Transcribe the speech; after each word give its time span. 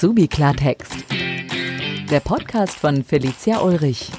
Azubi 0.00 0.28
Klartext. 0.28 0.94
Der 2.10 2.20
Podcast 2.20 2.78
von 2.78 3.04
Felicia 3.04 3.60
Ulrich. 3.60 4.10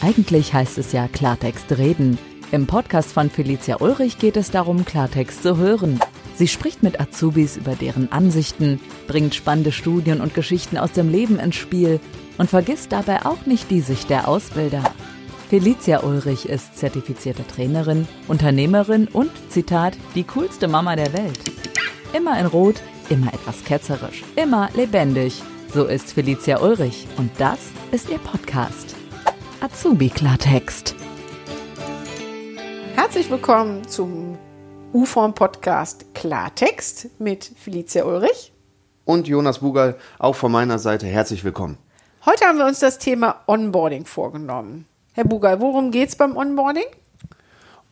Eigentlich 0.00 0.54
heißt 0.54 0.78
es 0.78 0.92
ja 0.92 1.06
Klartext 1.06 1.70
reden. 1.76 2.16
Im 2.50 2.66
Podcast 2.66 3.12
von 3.12 3.28
Felicia 3.28 3.76
Ulrich 3.82 4.18
geht 4.18 4.38
es 4.38 4.50
darum, 4.50 4.86
Klartext 4.86 5.42
zu 5.42 5.58
hören. 5.58 6.00
Sie 6.36 6.48
spricht 6.48 6.82
mit 6.82 6.98
Azubis 6.98 7.58
über 7.58 7.74
deren 7.74 8.10
Ansichten, 8.10 8.80
bringt 9.06 9.34
spannende 9.34 9.70
Studien 9.70 10.22
und 10.22 10.32
Geschichten 10.32 10.78
aus 10.78 10.92
dem 10.92 11.10
Leben 11.10 11.38
ins 11.38 11.56
Spiel 11.56 12.00
und 12.38 12.48
vergisst 12.48 12.90
dabei 12.90 13.26
auch 13.26 13.44
nicht 13.44 13.70
die 13.70 13.82
Sicht 13.82 14.08
der 14.08 14.26
Ausbilder. 14.26 14.82
Felicia 15.50 16.04
Ulrich 16.04 16.48
ist 16.48 16.78
zertifizierte 16.78 17.46
Trainerin, 17.46 18.08
Unternehmerin 18.28 19.08
und, 19.08 19.30
Zitat, 19.50 19.98
die 20.14 20.24
coolste 20.24 20.68
Mama 20.68 20.96
der 20.96 21.12
Welt. 21.12 21.38
Immer 22.14 22.40
in 22.40 22.46
Rot, 22.46 22.76
immer 23.08 23.32
etwas 23.32 23.64
ketzerisch, 23.64 24.24
immer 24.36 24.68
lebendig. 24.74 25.42
So 25.72 25.84
ist 25.84 26.12
Felicia 26.12 26.60
Ulrich 26.60 27.06
und 27.16 27.30
das 27.38 27.58
ist 27.92 28.08
ihr 28.10 28.18
Podcast. 28.18 28.96
Azubi 29.60 30.08
Klartext. 30.08 30.94
Herzlich 32.94 33.30
willkommen 33.30 33.86
zum 33.86 34.38
U-Form 34.92 35.34
Podcast 35.34 36.14
Klartext 36.14 37.20
mit 37.20 37.44
Felicia 37.44 38.04
Ulrich 38.04 38.52
und 39.04 39.28
Jonas 39.28 39.60
Bugal, 39.60 39.96
auch 40.18 40.34
von 40.34 40.50
meiner 40.50 40.78
Seite 40.78 41.06
herzlich 41.06 41.44
willkommen. 41.44 41.78
Heute 42.24 42.44
haben 42.46 42.58
wir 42.58 42.66
uns 42.66 42.80
das 42.80 42.98
Thema 42.98 43.42
Onboarding 43.46 44.06
vorgenommen. 44.06 44.86
Herr 45.12 45.24
Bugal, 45.24 45.60
worum 45.60 45.90
geht 45.90 46.08
es 46.08 46.16
beim 46.16 46.36
Onboarding? 46.36 46.86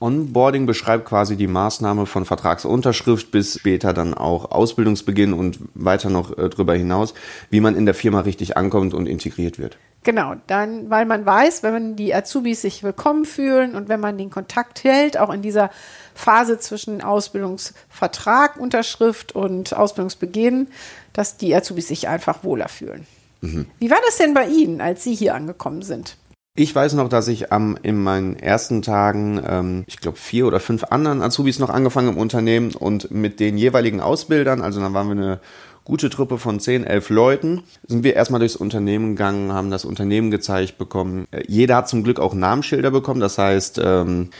Onboarding 0.00 0.66
beschreibt 0.66 1.06
quasi 1.06 1.36
die 1.36 1.46
Maßnahme 1.46 2.06
von 2.06 2.24
Vertragsunterschrift 2.24 3.30
bis 3.30 3.58
später 3.58 3.92
dann 3.92 4.14
auch 4.14 4.50
Ausbildungsbeginn 4.50 5.32
und 5.32 5.58
weiter 5.74 6.10
noch 6.10 6.36
äh, 6.36 6.48
darüber 6.48 6.74
hinaus, 6.74 7.14
wie 7.50 7.60
man 7.60 7.76
in 7.76 7.86
der 7.86 7.94
Firma 7.94 8.20
richtig 8.20 8.56
ankommt 8.56 8.94
und 8.94 9.06
integriert 9.06 9.58
wird. 9.58 9.78
Genau, 10.02 10.34
dann, 10.46 10.90
weil 10.90 11.06
man 11.06 11.24
weiß, 11.24 11.62
wenn 11.62 11.72
man 11.72 11.96
die 11.96 12.14
Azubis 12.14 12.60
sich 12.60 12.82
willkommen 12.82 13.24
fühlen 13.24 13.74
und 13.74 13.88
wenn 13.88 14.00
man 14.00 14.18
den 14.18 14.28
Kontakt 14.28 14.84
hält, 14.84 15.16
auch 15.16 15.32
in 15.32 15.40
dieser 15.40 15.70
Phase 16.14 16.58
zwischen 16.58 17.02
Ausbildungsvertrag, 17.02 18.58
Unterschrift 18.58 19.32
und 19.32 19.74
Ausbildungsbeginn, 19.74 20.68
dass 21.14 21.38
die 21.38 21.54
Azubis 21.54 21.88
sich 21.88 22.08
einfach 22.08 22.44
wohler 22.44 22.68
fühlen. 22.68 23.06
Mhm. 23.40 23.66
Wie 23.78 23.90
war 23.90 23.98
das 24.04 24.18
denn 24.18 24.34
bei 24.34 24.46
Ihnen, 24.46 24.82
als 24.82 25.04
Sie 25.04 25.14
hier 25.14 25.34
angekommen 25.34 25.80
sind? 25.80 26.18
Ich 26.56 26.72
weiß 26.72 26.94
noch, 26.94 27.08
dass 27.08 27.26
ich 27.26 27.50
am, 27.50 27.76
in 27.82 28.00
meinen 28.00 28.36
ersten 28.36 28.80
Tagen, 28.80 29.42
ähm, 29.44 29.84
ich 29.88 29.98
glaube, 29.98 30.18
vier 30.18 30.46
oder 30.46 30.60
fünf 30.60 30.84
anderen 30.84 31.20
Azubis 31.20 31.58
noch 31.58 31.68
angefangen 31.68 32.10
im 32.10 32.16
Unternehmen 32.16 32.76
und 32.76 33.10
mit 33.10 33.40
den 33.40 33.58
jeweiligen 33.58 34.00
Ausbildern, 34.00 34.62
also 34.62 34.80
dann 34.80 34.94
waren 34.94 35.08
wir 35.08 35.16
eine 35.16 35.40
gute 35.82 36.10
Truppe 36.10 36.38
von 36.38 36.60
zehn, 36.60 36.84
elf 36.84 37.10
Leuten, 37.10 37.64
sind 37.88 38.04
wir 38.04 38.14
erstmal 38.14 38.38
durchs 38.38 38.54
Unternehmen 38.54 39.16
gegangen, 39.16 39.52
haben 39.52 39.72
das 39.72 39.84
Unternehmen 39.84 40.30
gezeigt 40.30 40.78
bekommen. 40.78 41.26
Äh, 41.32 41.42
jeder 41.48 41.74
hat 41.74 41.88
zum 41.88 42.04
Glück 42.04 42.20
auch 42.20 42.34
Namensschilder 42.34 42.92
bekommen, 42.92 43.18
das 43.18 43.36
heißt, 43.36 43.80
ähm, 43.82 44.30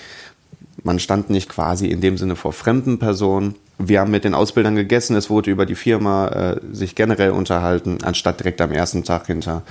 man 0.84 1.00
stand 1.00 1.30
nicht 1.30 1.48
quasi 1.48 1.88
in 1.88 2.00
dem 2.00 2.16
Sinne 2.16 2.36
vor 2.36 2.52
fremden 2.52 3.00
Personen. 3.00 3.56
Wir 3.78 3.98
haben 3.98 4.12
mit 4.12 4.22
den 4.22 4.34
Ausbildern 4.34 4.76
gegessen, 4.76 5.16
es 5.16 5.30
wurde 5.30 5.50
über 5.50 5.66
die 5.66 5.74
Firma 5.74 6.28
äh, 6.28 6.60
sich 6.70 6.94
generell 6.94 7.30
unterhalten, 7.30 7.98
anstatt 8.04 8.38
direkt 8.38 8.60
am 8.60 8.70
ersten 8.70 9.02
Tag 9.02 9.26
hinter 9.26 9.62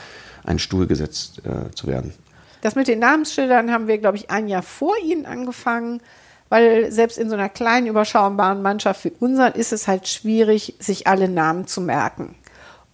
einen 0.44 0.60
Stuhl 0.60 0.88
gesetzt 0.88 1.42
äh, 1.46 1.74
zu 1.74 1.88
werden. 1.88 2.12
Das 2.64 2.76
mit 2.76 2.88
den 2.88 3.00
Namensschildern 3.00 3.74
haben 3.74 3.90
wir, 3.90 3.98
glaube 3.98 4.16
ich, 4.16 4.30
ein 4.30 4.48
Jahr 4.48 4.64
vor 4.64 4.96
Ihnen 5.04 5.26
angefangen, 5.26 6.00
weil 6.48 6.94
selbst 6.94 7.18
in 7.18 7.28
so 7.28 7.36
einer 7.36 7.50
kleinen, 7.50 7.88
überschaubaren 7.88 8.62
Mannschaft 8.62 9.04
wie 9.04 9.12
unseren 9.20 9.52
ist 9.52 9.74
es 9.74 9.90
halt 9.90 10.08
schwierig, 10.08 10.76
sich 10.80 11.06
alle 11.06 11.28
Namen 11.28 11.68
zu 11.68 11.82
merken. 11.82 12.36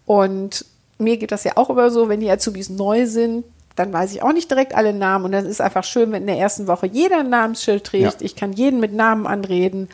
Und 0.07 0.65
mir 0.97 1.17
geht 1.17 1.31
das 1.31 1.43
ja 1.43 1.51
auch 1.55 1.69
immer 1.69 1.91
so, 1.91 2.09
wenn 2.09 2.19
die 2.19 2.31
Azubis 2.31 2.71
neu 2.71 3.05
sind, 3.05 3.45
dann 3.75 3.93
weiß 3.93 4.11
ich 4.11 4.23
auch 4.23 4.33
nicht 4.33 4.49
direkt 4.49 4.73
alle 4.73 4.91
Namen. 4.91 5.25
Und 5.25 5.33
dann 5.33 5.45
ist 5.45 5.51
es 5.51 5.61
einfach 5.61 5.83
schön, 5.83 6.11
wenn 6.11 6.23
in 6.23 6.27
der 6.27 6.39
ersten 6.39 6.65
Woche 6.65 6.87
jeder 6.87 7.19
ein 7.19 7.29
Namensschild 7.29 7.83
trägt. 7.83 8.21
Ja. 8.21 8.25
Ich 8.25 8.35
kann 8.35 8.53
jeden 8.53 8.79
mit 8.79 8.93
Namen 8.93 9.27
anreden. 9.27 9.87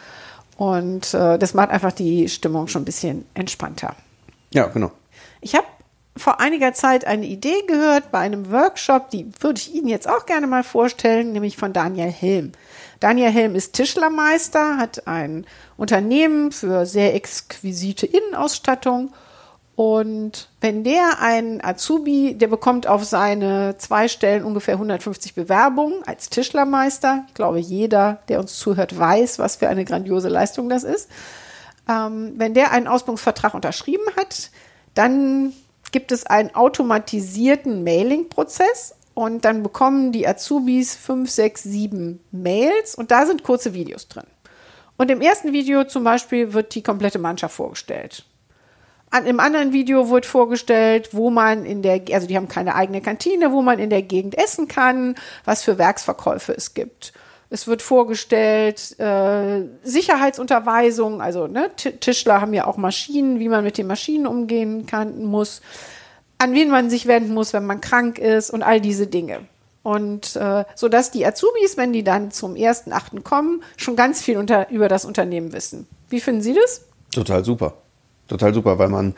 Und 0.56 1.14
äh, 1.14 1.38
das 1.38 1.54
macht 1.54 1.72
einfach 1.72 1.92
die 1.92 2.30
Stimmung 2.30 2.70
schon 2.70 2.84
ein 2.84 2.86
bisschen 2.86 3.26
entspannter. 3.34 3.94
Ja, 4.54 4.68
genau. 4.68 4.92
Ich 5.42 5.54
habe 5.54 5.68
vor 6.18 6.40
einiger 6.40 6.74
Zeit 6.74 7.06
eine 7.06 7.26
Idee 7.26 7.64
gehört 7.68 8.12
bei 8.12 8.20
einem 8.20 8.52
Workshop, 8.52 9.10
die 9.10 9.30
würde 9.40 9.60
ich 9.60 9.74
Ihnen 9.74 9.88
jetzt 9.88 10.10
auch 10.10 10.26
gerne 10.26 10.48
mal 10.48 10.64
vorstellen, 10.64 11.34
nämlich 11.34 11.58
von 11.58 11.74
Daniel 11.74 12.10
Helm. 12.10 12.54
Daniel 13.02 13.32
Helm 13.32 13.56
ist 13.56 13.74
Tischlermeister, 13.74 14.78
hat 14.78 15.08
ein 15.08 15.46
Unternehmen 15.76 16.52
für 16.52 16.86
sehr 16.86 17.16
exquisite 17.16 18.06
Innenausstattung. 18.06 19.14
Und 19.76 20.48
wenn 20.62 20.86
der 20.86 21.20
ein 21.20 21.62
Azubi, 21.62 22.36
der 22.36 22.48
bekommt 22.48 22.88
auf 22.88 23.04
seine 23.04 23.78
zwei 23.78 24.08
Stellen 24.08 24.46
ungefähr 24.46 24.76
150 24.76 25.36
Bewerbungen 25.36 26.02
als 26.06 26.30
Tischlermeister. 26.30 27.26
Ich 27.28 27.34
glaube, 27.34 27.60
jeder, 27.60 28.20
der 28.30 28.40
uns 28.40 28.58
zuhört, 28.58 28.98
weiß, 28.98 29.38
was 29.38 29.58
für 29.58 29.68
eine 29.68 29.84
grandiose 29.84 30.30
Leistung 30.30 30.70
das 30.70 30.86
ist. 30.86 31.10
Ähm, 31.90 32.36
wenn 32.38 32.54
der 32.54 32.72
einen 32.72 32.88
Ausbildungsvertrag 32.88 33.54
unterschrieben 33.54 34.06
hat, 34.16 34.50
dann 34.94 35.52
gibt 35.96 36.12
es 36.12 36.26
einen 36.26 36.54
automatisierten 36.54 37.86
Mailing-Prozess 37.86 38.96
und 39.14 39.46
dann 39.46 39.64
bekommen 39.64 40.12
die 40.12 40.28
Azubis 40.28 40.94
fünf, 40.94 41.30
sechs, 41.30 41.64
sieben 41.64 42.20
Mails 42.32 42.96
und 42.96 43.12
da 43.12 43.26
sind 43.26 43.44
kurze 43.44 43.74
Videos 43.74 44.10
drin. 44.10 44.26
Und 44.98 45.10
im 45.10 45.22
ersten 45.22 45.54
Video 45.54 45.86
zum 45.86 46.04
Beispiel 46.04 46.52
wird 46.52 46.76
die 46.76 46.84
komplette 46.84 47.18
Mannschaft 47.18 47.56
vorgestellt. 47.56 48.26
An, 49.10 49.26
Im 49.26 49.40
anderen 49.40 49.72
Video 49.72 50.10
wird 50.10 50.26
vorgestellt, 50.26 51.14
wo 51.14 51.30
man 51.30 51.66
in 51.66 51.82
der, 51.82 52.02
also 52.12 52.28
die 52.28 52.36
haben 52.36 52.50
keine 52.50 52.76
eigene 52.76 53.00
Kantine, 53.00 53.54
wo 53.54 53.62
man 53.62 53.80
in 53.80 53.90
der 53.90 54.02
Gegend 54.02 54.38
essen 54.38 54.68
kann, 54.68 55.16
was 55.46 55.64
für 55.64 55.78
Werksverkäufe 55.78 56.52
es 56.52 56.74
gibt. 56.74 57.14
Es 57.50 57.68
wird 57.68 57.82
vorgestellt, 57.82 59.00
äh, 59.00 59.62
Sicherheitsunterweisung, 59.84 61.22
also 61.22 61.48
ne, 61.48 61.70
Tischler 61.76 62.42
haben 62.42 62.54
ja 62.54 62.66
auch 62.66 62.78
Maschinen, 62.78 63.40
wie 63.40 63.50
man 63.50 63.64
mit 63.64 63.78
den 63.78 63.88
Maschinen 63.88 64.28
umgehen 64.28 64.86
kann, 64.86 65.24
muss, 65.26 65.62
an 66.38 66.54
wen 66.54 66.70
man 66.70 66.90
sich 66.90 67.06
wenden 67.06 67.34
muss, 67.34 67.54
wenn 67.54 67.66
man 67.66 67.82
krank 67.82 68.18
ist 68.18 68.50
und 68.50 68.64
all 68.64 68.82
diese 68.82 69.08
Dinge. 69.08 69.42
Und 69.84 70.36
äh, 70.36 70.66
so 70.74 70.90
dass 70.90 71.12
die 71.12 71.26
Azubis, 71.26 71.78
wenn 71.78 71.94
die 71.94 72.04
dann 72.04 72.32
zum 72.32 72.56
ersten 72.56 72.92
Achten 72.92 73.24
kommen, 73.24 73.62
schon 73.78 73.96
ganz 73.96 74.22
viel 74.22 74.38
unter, 74.38 74.70
über 74.72 74.88
das 74.88 75.06
Unternehmen 75.06 75.54
wissen. 75.54 75.88
Wie 76.10 76.20
finden 76.20 76.42
Sie 76.42 76.56
das? 76.56 76.82
Total 77.12 77.46
super. 77.46 77.76
Total 78.28 78.52
super, 78.52 78.80
weil 78.80 78.90
man 78.90 79.14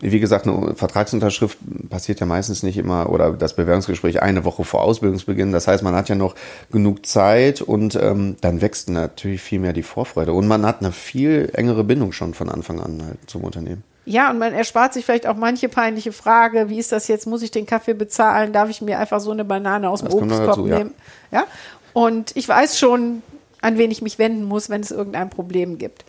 wie 0.00 0.20
gesagt, 0.20 0.46
eine 0.46 0.74
Vertragsunterschrift 0.74 1.58
passiert 1.88 2.20
ja 2.20 2.26
meistens 2.26 2.62
nicht 2.62 2.78
immer 2.78 3.10
oder 3.10 3.32
das 3.32 3.54
Bewerbungsgespräch 3.54 4.22
eine 4.22 4.44
Woche 4.44 4.64
vor 4.64 4.82
Ausbildungsbeginn. 4.82 5.52
Das 5.52 5.68
heißt, 5.68 5.82
man 5.82 5.94
hat 5.94 6.08
ja 6.08 6.14
noch 6.14 6.34
genug 6.72 7.06
Zeit 7.06 7.60
und 7.60 7.96
ähm, 7.96 8.36
dann 8.40 8.62
wächst 8.62 8.88
natürlich 8.88 9.42
viel 9.42 9.60
mehr 9.60 9.72
die 9.72 9.82
Vorfreude. 9.82 10.32
Und 10.32 10.48
man 10.48 10.64
hat 10.64 10.80
eine 10.80 10.92
viel 10.92 11.50
engere 11.52 11.84
Bindung 11.84 12.12
schon 12.12 12.34
von 12.34 12.48
Anfang 12.48 12.80
an 12.80 13.02
halt 13.04 13.18
zum 13.26 13.44
Unternehmen. 13.44 13.84
Ja, 14.06 14.30
und 14.30 14.38
man 14.38 14.54
erspart 14.54 14.94
sich 14.94 15.04
vielleicht 15.04 15.26
auch 15.26 15.36
manche 15.36 15.68
peinliche 15.68 16.12
Frage, 16.12 16.70
wie 16.70 16.78
ist 16.78 16.90
das 16.90 17.06
jetzt, 17.06 17.26
muss 17.26 17.42
ich 17.42 17.50
den 17.50 17.66
Kaffee 17.66 17.94
bezahlen, 17.94 18.52
darf 18.52 18.70
ich 18.70 18.80
mir 18.80 18.98
einfach 18.98 19.20
so 19.20 19.30
eine 19.30 19.44
Banane 19.44 19.88
aus 19.88 20.00
dem 20.02 20.12
Obstkorb 20.12 20.58
nehmen? 20.58 20.94
Ja. 21.30 21.40
ja. 21.40 21.46
Und 21.92 22.34
ich 22.36 22.48
weiß 22.48 22.78
schon, 22.78 23.22
an 23.60 23.76
wen 23.76 23.90
ich 23.90 24.00
mich 24.00 24.18
wenden 24.18 24.44
muss, 24.44 24.70
wenn 24.70 24.80
es 24.80 24.90
irgendein 24.90 25.28
Problem 25.28 25.78
gibt. 25.78 26.04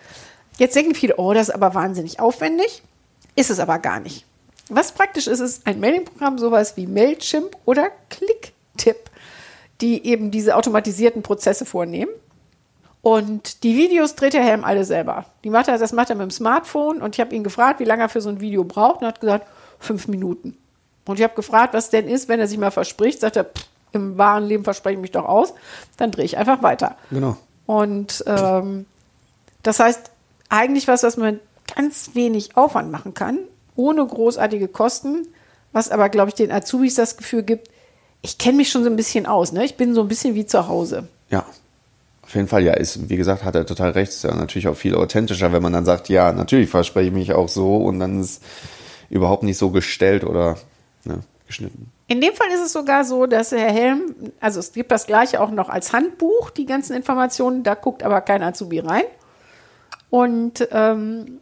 Jetzt 0.58 0.76
denken 0.76 0.96
viele, 0.96 1.18
oh, 1.18 1.34
das 1.34 1.50
ist 1.50 1.56
aber 1.56 1.74
wahnsinnig 1.74 2.20
aufwendig. 2.20 2.82
Ist 3.36 3.50
es 3.50 3.60
aber 3.60 3.80
gar 3.80 4.00
nicht. 4.00 4.26
Was 4.70 4.92
praktisch 4.94 5.28
ist, 5.28 5.40
ist 5.40 5.68
ein 5.68 5.80
Mailing-Programm, 5.80 6.38
sowas 6.38 6.78
wie 6.78 6.88
Mailchimp 6.88 7.58
oder 7.66 7.90
Clicktip, 8.10 9.10
die 9.82 10.06
eben 10.06 10.32
diese 10.32 10.56
automatisierten 10.56 11.24
Prozesse 11.24 11.66
vornehmen. 11.66 12.12
Und 13.02 13.64
die 13.64 13.76
Videos 13.76 14.16
dreht 14.16 14.34
der 14.34 14.44
Helm 14.44 14.64
alle 14.64 14.86
selber. 14.86 15.26
Die 15.44 15.50
macht 15.50 15.68
er, 15.68 15.78
das 15.78 15.92
macht 15.92 16.10
er 16.10 16.16
mit 16.16 16.24
dem 16.24 16.32
Smartphone 16.32 17.02
und 17.02 17.16
ich 17.16 17.20
habe 17.20 17.36
ihn 17.36 17.44
gefragt, 17.44 17.80
wie 17.80 17.86
lange 17.86 18.04
er 18.04 18.10
für 18.10 18.22
so 18.22 18.30
ein 18.30 18.40
Video 18.40 18.64
braucht 18.64 18.98
und 18.98 19.04
er 19.04 19.08
hat 19.10 19.22
gesagt, 19.22 19.48
fünf 19.80 20.08
Minuten. 20.08 20.58
Und 21.06 21.18
ich 21.18 21.24
habe 21.24 21.34
gefragt, 21.34 21.74
was 21.74 21.90
denn 21.90 22.08
ist, 22.08 22.30
wenn 22.30 22.40
er 22.40 22.48
sich 22.48 22.60
mal 22.60 22.72
verspricht, 22.72 23.20
sagt 23.20 23.36
er, 23.36 23.46
pff, 23.46 23.66
im 23.92 24.18
wahren 24.18 24.46
Leben 24.46 24.64
verspreche 24.64 24.96
ich 24.96 25.02
mich 25.02 25.12
doch 25.12 25.26
aus, 25.26 25.54
dann 25.98 26.12
drehe 26.12 26.26
ich 26.26 26.38
einfach 26.38 26.62
weiter. 26.62 26.96
Genau. 27.10 27.38
Und 27.66 28.24
ähm, 28.28 28.86
das 29.64 29.80
heißt, 29.80 30.12
eigentlich 30.50 30.88
was, 30.88 31.04
was 31.04 31.18
man 31.18 31.40
ganz 31.76 32.12
wenig 32.14 32.58
Aufwand 32.58 32.92
machen 32.92 33.14
kann, 33.14 33.40
ohne 33.76 34.06
großartige 34.06 34.68
Kosten, 34.68 35.28
was 35.72 35.90
aber, 35.90 36.10
glaube 36.10 36.30
ich, 36.30 36.36
den 36.36 36.52
Azubis 36.52 36.96
das 36.96 37.18
Gefühl 37.18 37.44
gibt, 37.44 37.70
ich 38.22 38.38
kenne 38.38 38.58
mich 38.58 38.70
schon 38.70 38.84
so 38.84 38.90
ein 38.90 38.96
bisschen 38.96 39.26
aus, 39.26 39.52
ne? 39.52 39.66
Ich 39.66 39.78
bin 39.78 39.96
so 39.96 40.02
ein 40.02 40.08
bisschen 40.08 40.36
wie 40.36 40.46
zu 40.46 40.68
Hause. 40.68 41.08
Ja. 41.30 41.46
Auf 42.24 42.36
jeden 42.36 42.48
Fall, 42.48 42.64
ja, 42.64 42.74
ist, 42.74 43.10
wie 43.10 43.18
gesagt, 43.18 43.44
hat 43.44 43.56
er 43.56 43.66
total 43.66 43.92
recht. 43.92 44.12
Ist 44.12 44.24
ja 44.24 44.34
natürlich 44.34 44.68
auch 44.68 44.78
viel 44.78 44.96
authentischer, 44.96 45.52
wenn 45.52 45.64
man 45.64 45.74
dann 45.74 45.86
sagt, 45.86 46.08
ja, 46.08 46.32
natürlich 46.32 46.70
verspreche 46.70 47.08
ich 47.08 47.14
mich 47.14 47.34
auch 47.34 47.50
so 47.50 47.78
und 47.78 48.00
dann 48.00 48.22
ist 48.22 48.42
überhaupt 49.10 49.44
nicht 49.44 49.58
so 49.58 49.70
gestellt 49.72 50.24
oder 50.24 50.58
ne, 51.04 51.20
geschnitten. 51.48 51.92
In 52.08 52.22
dem 52.22 52.34
Fall 52.34 52.48
ist 52.54 52.62
es 52.62 52.74
sogar 52.74 53.04
so, 53.04 53.26
dass 53.26 53.52
Herr 53.52 53.72
Helm, 53.72 54.16
also 54.40 54.60
es 54.60 54.72
gibt 54.72 54.92
das 54.92 55.08
gleiche 55.08 55.42
auch 55.42 55.52
noch 55.52 55.70
als 55.70 55.94
Handbuch, 55.94 56.52
die 56.52 56.66
ganzen 56.66 56.96
Informationen, 56.96 57.64
da 57.64 57.74
guckt 57.74 58.04
aber 58.04 58.22
kein 58.22 58.44
Azubi 58.44 58.80
rein. 58.80 59.04
Und 60.10 60.68
ähm, 60.72 61.40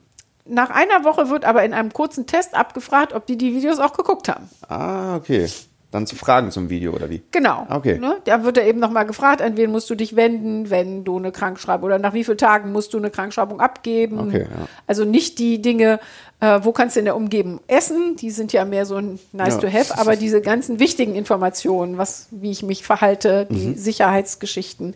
nach 0.50 0.70
einer 0.70 1.04
Woche 1.04 1.30
wird 1.30 1.46
aber 1.46 1.64
in 1.64 1.74
einem 1.74 1.94
kurzen 1.94 2.26
Test 2.28 2.56
abgefragt, 2.56 3.14
ob 3.14 3.26
die 3.26 3.38
die 3.38 3.54
Videos 3.56 3.80
auch 3.80 3.94
geguckt 3.94 4.28
haben. 4.30 4.50
Ah, 4.68 5.16
okay. 5.16 5.48
Dann 5.92 6.06
zu 6.06 6.16
Fragen 6.16 6.52
zum 6.52 6.70
Video 6.70 6.94
oder 6.94 7.10
wie? 7.10 7.24
Genau. 7.32 7.66
Okay. 7.68 7.98
Ne? 7.98 8.18
Da 8.26 8.44
wird 8.44 8.58
er 8.60 8.68
eben 8.68 8.80
nochmal 8.80 9.08
gefragt, 9.08 9.42
an 9.42 9.58
wen 9.58 9.72
musst 9.72 9.90
du 9.90 9.96
dich 9.96 10.16
wenden, 10.16 10.70
wenn 10.70 11.04
du 11.04 11.18
eine 11.18 11.32
Krankschreibung 11.32 11.88
oder 11.88 11.98
nach 11.98 12.14
wie 12.14 12.24
vielen 12.24 12.38
Tagen 12.38 12.72
musst 12.72 12.94
du 12.94 13.00
eine 13.00 13.10
Krankschreibung 13.10 13.60
abgeben. 13.60 14.20
Okay, 14.20 14.42
ja. 14.44 14.68
Also 14.86 15.04
nicht 15.04 15.40
die 15.40 15.64
Dinge, 15.64 16.00
äh, 16.42 16.60
wo 16.62 16.74
kannst 16.74 16.96
du 16.96 17.00
in 17.00 17.06
der 17.06 17.16
Umgebung 17.16 17.60
essen, 17.66 18.16
die 18.18 18.30
sind 18.30 18.54
ja 18.54 18.66
mehr 18.66 18.86
so 18.86 18.98
ein 18.98 19.18
nice 19.32 19.56
Ja. 19.56 19.62
to 19.62 19.68
have, 19.74 19.98
aber 19.98 20.16
diese 20.16 20.42
ganzen 20.42 20.80
wichtigen 20.80 21.16
Informationen, 21.16 21.98
was, 21.98 22.28
wie 22.30 22.52
ich 22.52 22.62
mich 22.62 22.84
verhalte, 22.84 23.48
die 23.50 23.70
Mhm. 23.70 23.76
Sicherheitsgeschichten, 23.76 24.94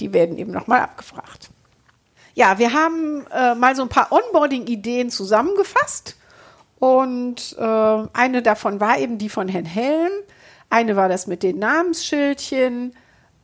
die 0.00 0.14
werden 0.14 0.38
eben 0.38 0.52
nochmal 0.52 0.80
abgefragt. 0.80 1.50
Ja, 2.40 2.58
wir 2.58 2.72
haben 2.72 3.26
äh, 3.30 3.54
mal 3.54 3.76
so 3.76 3.82
ein 3.82 3.90
paar 3.90 4.10
Onboarding-Ideen 4.10 5.10
zusammengefasst. 5.10 6.16
Und 6.78 7.54
äh, 7.58 7.62
eine 8.14 8.40
davon 8.42 8.80
war 8.80 8.98
eben 8.98 9.18
die 9.18 9.28
von 9.28 9.46
Herrn 9.46 9.66
Helm. 9.66 10.10
Eine 10.70 10.96
war 10.96 11.10
das 11.10 11.26
mit 11.26 11.42
den 11.42 11.58
Namensschildchen. 11.58 12.94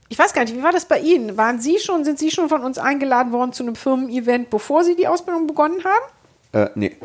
Ich 0.08 0.18
weiß 0.18 0.32
gar 0.32 0.44
nicht, 0.44 0.56
wie 0.56 0.62
war 0.62 0.72
das 0.72 0.86
bei 0.86 0.98
Ihnen? 1.00 1.36
Waren 1.36 1.60
Sie 1.60 1.78
schon, 1.78 2.04
sind 2.06 2.18
Sie 2.18 2.30
schon 2.30 2.48
von 2.48 2.62
uns 2.62 2.78
eingeladen 2.78 3.32
worden 3.32 3.52
zu 3.52 3.64
einem 3.64 3.74
Firmen-Event, 3.76 4.48
bevor 4.48 4.82
Sie 4.82 4.96
die 4.96 5.06
Ausbildung 5.08 5.46
begonnen 5.46 5.82
haben? 5.84 6.64
Äh, 6.64 6.70
nee. 6.74 6.96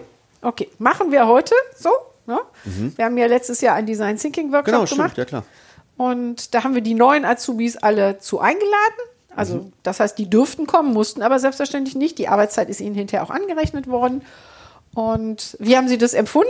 Okay, 0.42 0.70
machen 0.80 1.12
wir 1.12 1.28
heute 1.28 1.56
so. 1.76 1.90
Ne? 2.26 2.40
Wir 2.96 3.04
haben 3.04 3.18
ja 3.18 3.26
letztes 3.26 3.60
Jahr 3.60 3.76
einen 3.76 3.88
Design 3.88 4.16
Thinking 4.16 4.54
Workshop 4.54 4.68
Mhm. 4.76 4.86
Genau, 4.86 4.90
gemacht. 4.96 5.12
stimmt, 5.12 5.18
ja 5.18 5.26
klar. 5.26 5.44
Und 5.98 6.54
da 6.54 6.64
haben 6.64 6.74
wir 6.74 6.82
die 6.82 6.94
neuen 6.94 7.26
Azubis 7.26 7.76
alle 7.76 8.20
zu 8.20 8.40
eingeladen. 8.40 9.02
Also 9.36 9.56
Mhm. 9.56 9.74
das 9.84 10.00
heißt, 10.00 10.18
die 10.18 10.30
dürften 10.30 10.68
kommen, 10.68 10.94
mussten 10.94 11.22
aber 11.22 11.40
selbstverständlich 11.40 11.96
nicht. 11.96 12.18
Die 12.18 12.28
Arbeitszeit 12.28 12.70
ist 12.70 12.82
ihnen 12.82 12.96
hinterher 12.96 13.24
auch 13.26 13.30
angerechnet 13.30 13.88
worden. 13.88 14.22
Und 14.94 15.56
wie 15.60 15.78
haben 15.78 15.88
Sie 15.88 15.98
das 15.98 16.14
empfunden? 16.14 16.50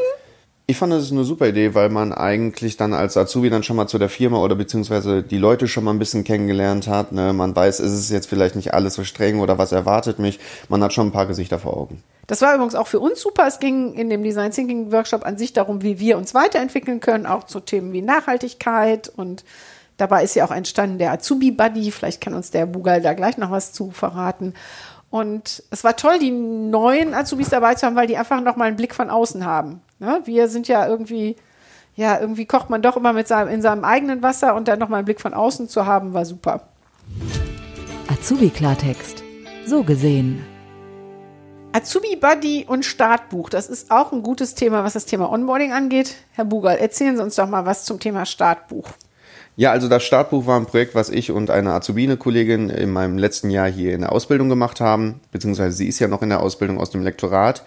Ich 0.67 0.77
fand, 0.77 0.93
das 0.93 1.03
ist 1.03 1.11
eine 1.11 1.25
super 1.25 1.47
Idee, 1.49 1.75
weil 1.75 1.89
man 1.89 2.13
eigentlich 2.13 2.77
dann 2.77 2.93
als 2.93 3.17
Azubi 3.17 3.49
dann 3.49 3.61
schon 3.61 3.75
mal 3.75 3.87
zu 3.87 3.97
der 3.97 4.07
Firma 4.07 4.41
oder 4.41 4.55
beziehungsweise 4.55 5.21
die 5.21 5.37
Leute 5.37 5.67
schon 5.67 5.83
mal 5.83 5.91
ein 5.91 5.99
bisschen 5.99 6.23
kennengelernt 6.23 6.87
hat. 6.87 7.11
Ne? 7.11 7.33
Man 7.33 7.53
weiß, 7.55 7.81
ist 7.81 7.91
es 7.91 8.09
jetzt 8.09 8.27
vielleicht 8.29 8.55
nicht 8.55 8.73
alles 8.73 8.93
so 8.93 9.03
streng 9.03 9.41
oder 9.41 9.57
was 9.57 9.73
erwartet 9.73 10.17
mich. 10.17 10.39
Man 10.69 10.81
hat 10.81 10.93
schon 10.93 11.07
ein 11.07 11.11
paar 11.11 11.25
Gesichter 11.25 11.59
vor 11.59 11.75
Augen. 11.75 12.01
Das 12.27 12.41
war 12.41 12.55
übrigens 12.55 12.75
auch 12.75 12.87
für 12.87 12.99
uns 13.01 13.19
super. 13.19 13.45
Es 13.47 13.59
ging 13.59 13.93
in 13.95 14.09
dem 14.09 14.23
Design 14.23 14.51
Thinking 14.51 14.91
Workshop 14.93 15.25
an 15.25 15.37
sich 15.37 15.51
darum, 15.51 15.81
wie 15.81 15.99
wir 15.99 16.17
uns 16.17 16.33
weiterentwickeln 16.33 17.01
können, 17.01 17.25
auch 17.25 17.43
zu 17.43 17.59
Themen 17.59 17.91
wie 17.91 18.01
Nachhaltigkeit. 18.01 19.11
Und 19.13 19.43
dabei 20.01 20.23
ist 20.23 20.35
ja 20.35 20.43
auch 20.45 20.51
entstanden 20.51 20.97
der 20.97 21.11
Azubi 21.11 21.51
Buddy. 21.51 21.91
Vielleicht 21.91 22.21
kann 22.21 22.33
uns 22.33 22.51
der 22.51 22.65
Bugal 22.65 23.01
da 23.01 23.13
gleich 23.13 23.37
noch 23.37 23.51
was 23.51 23.71
zu 23.71 23.91
verraten. 23.91 24.55
Und 25.11 25.63
es 25.69 25.83
war 25.83 25.95
toll, 25.95 26.19
die 26.19 26.31
neuen 26.31 27.13
Azubis 27.13 27.49
dabei 27.49 27.75
zu 27.75 27.85
haben, 27.85 27.95
weil 27.95 28.07
die 28.07 28.17
einfach 28.17 28.41
noch 28.41 28.55
mal 28.55 28.65
einen 28.65 28.77
Blick 28.77 28.95
von 28.95 29.09
außen 29.09 29.45
haben. 29.45 29.81
Ne? 29.99 30.21
Wir 30.23 30.47
sind 30.47 30.67
ja 30.67 30.87
irgendwie, 30.87 31.35
ja, 31.95 32.19
irgendwie 32.19 32.45
kocht 32.45 32.69
man 32.69 32.81
doch 32.81 32.97
immer 32.97 33.13
mit 33.13 33.27
seinem, 33.27 33.49
in 33.49 33.61
seinem 33.61 33.83
eigenen 33.83 34.23
Wasser 34.23 34.55
und 34.55 34.67
dann 34.67 34.79
noch 34.79 34.89
mal 34.89 34.97
einen 34.97 35.05
Blick 35.05 35.21
von 35.21 35.33
außen 35.33 35.67
zu 35.67 35.85
haben, 35.85 36.13
war 36.13 36.25
super. 36.25 36.61
Azubi-Klartext. 38.09 39.21
So 39.65 39.83
gesehen. 39.83 40.45
Azubi 41.73 42.15
Buddy 42.15 42.65
und 42.67 42.85
Startbuch, 42.85 43.49
das 43.49 43.69
ist 43.69 43.91
auch 43.91 44.11
ein 44.11 44.23
gutes 44.23 44.55
Thema, 44.55 44.83
was 44.83 44.93
das 44.93 45.05
Thema 45.05 45.31
Onboarding 45.31 45.71
angeht. 45.71 46.15
Herr 46.31 46.45
Bugal, 46.45 46.77
erzählen 46.77 47.15
Sie 47.15 47.23
uns 47.23 47.35
doch 47.35 47.47
mal 47.47 47.65
was 47.65 47.85
zum 47.85 47.99
Thema 47.99 48.25
Startbuch. 48.25 48.87
Ja, 49.61 49.71
also 49.71 49.87
das 49.87 50.01
Startbuch 50.01 50.47
war 50.47 50.59
ein 50.59 50.65
Projekt, 50.65 50.95
was 50.95 51.11
ich 51.11 51.29
und 51.29 51.51
eine 51.51 51.73
Azubine-Kollegin 51.73 52.71
in 52.71 52.89
meinem 52.89 53.19
letzten 53.19 53.51
Jahr 53.51 53.69
hier 53.69 53.93
in 53.93 54.01
der 54.01 54.11
Ausbildung 54.11 54.49
gemacht 54.49 54.81
haben, 54.81 55.19
beziehungsweise 55.31 55.77
sie 55.77 55.87
ist 55.87 55.99
ja 55.99 56.07
noch 56.07 56.23
in 56.23 56.29
der 56.29 56.41
Ausbildung 56.41 56.79
aus 56.79 56.89
dem 56.89 57.03
Lektorat. 57.03 57.63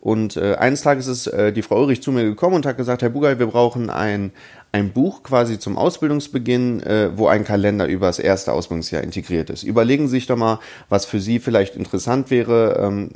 Und 0.00 0.36
äh, 0.36 0.56
eines 0.56 0.82
Tages 0.82 1.06
ist 1.06 1.28
äh, 1.28 1.52
die 1.52 1.62
Frau 1.62 1.82
Ulrich 1.82 2.02
zu 2.02 2.10
mir 2.10 2.24
gekommen 2.24 2.56
und 2.56 2.66
hat 2.66 2.76
gesagt, 2.76 3.02
Herr 3.02 3.10
Bugal, 3.10 3.38
wir 3.38 3.46
brauchen 3.46 3.90
ein, 3.90 4.32
ein 4.72 4.92
Buch 4.92 5.22
quasi 5.22 5.60
zum 5.60 5.78
Ausbildungsbeginn, 5.78 6.82
äh, 6.82 7.16
wo 7.16 7.28
ein 7.28 7.44
Kalender 7.44 7.86
über 7.86 8.08
das 8.08 8.18
erste 8.18 8.52
Ausbildungsjahr 8.52 9.04
integriert 9.04 9.48
ist. 9.48 9.62
Überlegen 9.62 10.08
Sie 10.08 10.16
sich 10.16 10.26
doch 10.26 10.36
mal, 10.36 10.58
was 10.88 11.04
für 11.04 11.20
Sie 11.20 11.38
vielleicht 11.38 11.76
interessant 11.76 12.28
wäre, 12.32 12.80
ähm, 12.82 13.10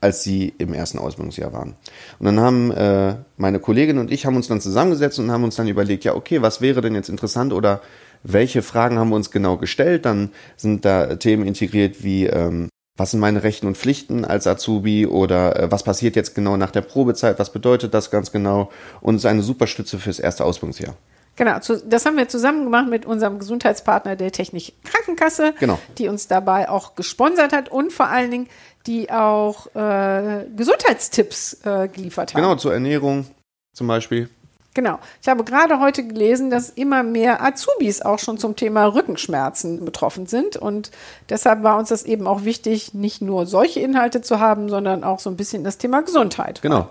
als 0.00 0.22
sie 0.22 0.52
im 0.58 0.74
ersten 0.74 0.98
Ausbildungsjahr 0.98 1.52
waren. 1.52 1.74
Und 2.18 2.26
dann 2.26 2.40
haben 2.40 2.70
äh, 2.70 3.16
meine 3.36 3.60
Kollegin 3.60 3.98
und 3.98 4.10
ich 4.10 4.26
haben 4.26 4.36
uns 4.36 4.48
dann 4.48 4.60
zusammengesetzt 4.60 5.18
und 5.18 5.30
haben 5.30 5.44
uns 5.44 5.56
dann 5.56 5.68
überlegt, 5.68 6.04
ja, 6.04 6.14
okay, 6.14 6.42
was 6.42 6.60
wäre 6.60 6.80
denn 6.80 6.94
jetzt 6.94 7.08
interessant 7.08 7.52
oder 7.52 7.80
welche 8.22 8.62
Fragen 8.62 8.98
haben 8.98 9.08
wir 9.10 9.16
uns 9.16 9.30
genau 9.30 9.56
gestellt? 9.56 10.04
Dann 10.04 10.30
sind 10.56 10.84
da 10.84 11.16
Themen 11.16 11.46
integriert 11.46 12.02
wie, 12.04 12.26
ähm, 12.26 12.68
was 12.96 13.12
sind 13.12 13.20
meine 13.20 13.42
Rechten 13.42 13.66
und 13.66 13.76
Pflichten 13.76 14.24
als 14.24 14.46
Azubi 14.46 15.06
oder 15.06 15.58
äh, 15.58 15.70
was 15.70 15.82
passiert 15.82 16.16
jetzt 16.16 16.34
genau 16.34 16.56
nach 16.56 16.70
der 16.70 16.82
Probezeit, 16.82 17.38
was 17.38 17.52
bedeutet 17.52 17.94
das 17.94 18.10
ganz 18.10 18.32
genau? 18.32 18.70
Und 19.00 19.16
es 19.16 19.22
ist 19.22 19.26
eine 19.26 19.42
super 19.42 19.66
Stütze 19.66 19.98
fürs 19.98 20.18
erste 20.18 20.44
Ausbildungsjahr. 20.44 20.94
Genau, 21.36 21.58
das 21.86 22.06
haben 22.06 22.16
wir 22.16 22.28
zusammen 22.28 22.64
gemacht 22.64 22.88
mit 22.88 23.04
unserem 23.04 23.38
Gesundheitspartner 23.38 24.16
der 24.16 24.32
Technik 24.32 24.72
Krankenkasse, 24.84 25.52
Genau. 25.60 25.78
die 25.98 26.08
uns 26.08 26.28
dabei 26.28 26.70
auch 26.70 26.94
gesponsert 26.94 27.52
hat 27.52 27.68
und 27.68 27.92
vor 27.92 28.08
allen 28.08 28.30
Dingen 28.30 28.48
die 28.86 29.10
auch 29.10 29.66
äh, 29.74 30.44
Gesundheitstipps 30.56 31.58
äh, 31.64 31.88
geliefert 31.88 32.34
haben. 32.34 32.42
Genau, 32.42 32.54
zur 32.56 32.72
Ernährung 32.72 33.26
zum 33.72 33.86
Beispiel. 33.86 34.28
Genau. 34.76 34.98
Ich 35.22 35.28
habe 35.28 35.42
gerade 35.42 35.80
heute 35.80 36.06
gelesen, 36.06 36.50
dass 36.50 36.68
immer 36.68 37.02
mehr 37.02 37.42
Azubis 37.42 38.02
auch 38.02 38.18
schon 38.18 38.36
zum 38.36 38.56
Thema 38.56 38.84
Rückenschmerzen 38.84 39.86
betroffen 39.86 40.26
sind. 40.26 40.58
Und 40.58 40.90
deshalb 41.30 41.62
war 41.62 41.78
uns 41.78 41.88
das 41.88 42.02
eben 42.02 42.26
auch 42.26 42.44
wichtig, 42.44 42.92
nicht 42.92 43.22
nur 43.22 43.46
solche 43.46 43.80
Inhalte 43.80 44.20
zu 44.20 44.38
haben, 44.38 44.68
sondern 44.68 45.02
auch 45.02 45.18
so 45.18 45.30
ein 45.30 45.36
bisschen 45.36 45.64
das 45.64 45.78
Thema 45.78 46.02
Gesundheit. 46.02 46.60
Genau. 46.60 46.88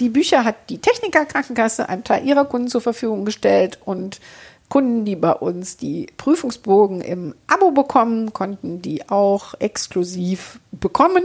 Die 0.00 0.08
Bücher 0.08 0.44
hat 0.44 0.56
die 0.68 0.78
Techniker 0.78 1.24
Krankenkasse 1.24 1.88
einem 1.88 2.02
Teil 2.02 2.26
ihrer 2.26 2.44
Kunden 2.44 2.66
zur 2.66 2.80
Verfügung 2.80 3.24
gestellt 3.24 3.78
und 3.84 4.20
Kunden, 4.68 5.04
die 5.04 5.16
bei 5.16 5.32
uns 5.32 5.76
die 5.76 6.06
Prüfungsbogen 6.16 7.00
im 7.00 7.34
Abo 7.46 7.70
bekommen, 7.70 8.32
konnten 8.32 8.82
die 8.82 9.08
auch 9.08 9.54
exklusiv 9.58 10.60
bekommen, 10.72 11.24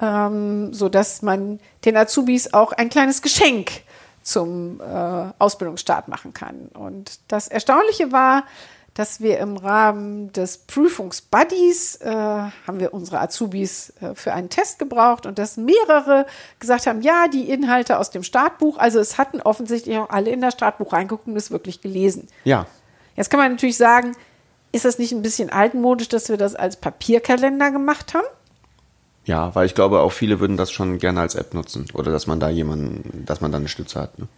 ähm, 0.00 0.72
sodass 0.74 1.22
man 1.22 1.60
den 1.84 1.96
Azubis 1.96 2.52
auch 2.52 2.72
ein 2.72 2.90
kleines 2.90 3.22
Geschenk 3.22 3.70
zum 4.22 4.80
äh, 4.80 5.32
Ausbildungsstart 5.38 6.08
machen 6.08 6.34
kann. 6.34 6.68
Und 6.74 7.18
das 7.28 7.48
Erstaunliche 7.48 8.12
war, 8.12 8.44
dass 8.98 9.20
wir 9.20 9.38
im 9.38 9.56
Rahmen 9.56 10.32
des 10.32 10.58
Prüfungsbuddies 10.58 11.96
äh, 11.96 12.10
haben 12.10 12.80
wir 12.80 12.92
unsere 12.92 13.20
Azubis 13.20 13.92
äh, 14.00 14.14
für 14.14 14.32
einen 14.32 14.50
Test 14.50 14.78
gebraucht 14.78 15.24
und 15.24 15.38
dass 15.38 15.56
mehrere 15.56 16.26
gesagt 16.58 16.86
haben, 16.86 17.00
ja, 17.02 17.28
die 17.28 17.48
Inhalte 17.48 17.98
aus 17.98 18.10
dem 18.10 18.22
Startbuch, 18.22 18.76
also 18.78 18.98
es 18.98 19.16
hatten 19.16 19.40
offensichtlich 19.40 19.96
auch 19.98 20.10
alle 20.10 20.30
in 20.30 20.40
das 20.40 20.54
Startbuch 20.54 20.92
reingeguckt 20.92 21.26
und 21.26 21.36
es 21.36 21.50
wirklich 21.50 21.80
gelesen. 21.80 22.28
Ja, 22.44 22.66
Jetzt 23.18 23.30
kann 23.30 23.40
man 23.40 23.50
natürlich 23.50 23.76
sagen, 23.76 24.16
ist 24.70 24.84
das 24.84 25.00
nicht 25.00 25.10
ein 25.10 25.22
bisschen 25.22 25.50
altmodisch, 25.50 26.08
dass 26.08 26.28
wir 26.28 26.36
das 26.36 26.54
als 26.54 26.76
Papierkalender 26.76 27.72
gemacht 27.72 28.14
haben? 28.14 28.26
Ja, 29.24 29.52
weil 29.56 29.66
ich 29.66 29.74
glaube, 29.74 29.98
auch 29.98 30.12
viele 30.12 30.38
würden 30.38 30.56
das 30.56 30.70
schon 30.70 30.98
gerne 30.98 31.22
als 31.22 31.34
App 31.34 31.52
nutzen 31.52 31.86
oder 31.94 32.12
dass 32.12 32.28
man 32.28 32.38
da 32.38 32.48
jemanden, 32.48 33.24
dass 33.26 33.40
man 33.40 33.50
da 33.50 33.58
eine 33.58 33.66
Stütze 33.66 34.00
hat. 34.00 34.20
Ne? 34.20 34.28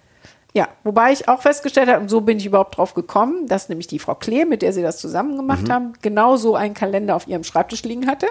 Ja, 0.53 0.69
wobei 0.83 1.13
ich 1.13 1.29
auch 1.29 1.43
festgestellt 1.43 1.89
habe, 1.89 2.01
und 2.01 2.09
so 2.09 2.23
bin 2.23 2.39
ich 2.39 2.47
überhaupt 2.47 2.77
drauf 2.77 2.95
gekommen, 2.95 3.47
dass 3.47 3.69
nämlich 3.69 3.87
die 3.87 3.99
Frau 3.99 4.15
Klee, 4.15 4.45
mit 4.45 4.63
der 4.63 4.73
sie 4.73 4.83
das 4.83 4.99
zusammen 4.99 5.37
gemacht 5.37 5.71
haben, 5.71 5.93
genau 6.03 6.37
so 6.37 6.57
einen 6.57 6.75
Kalender 6.75 7.15
auf 7.15 7.29
ihrem 7.29 7.45
Schreibtisch 7.45 7.85
liegen 7.85 8.09
hatte. 8.09 8.27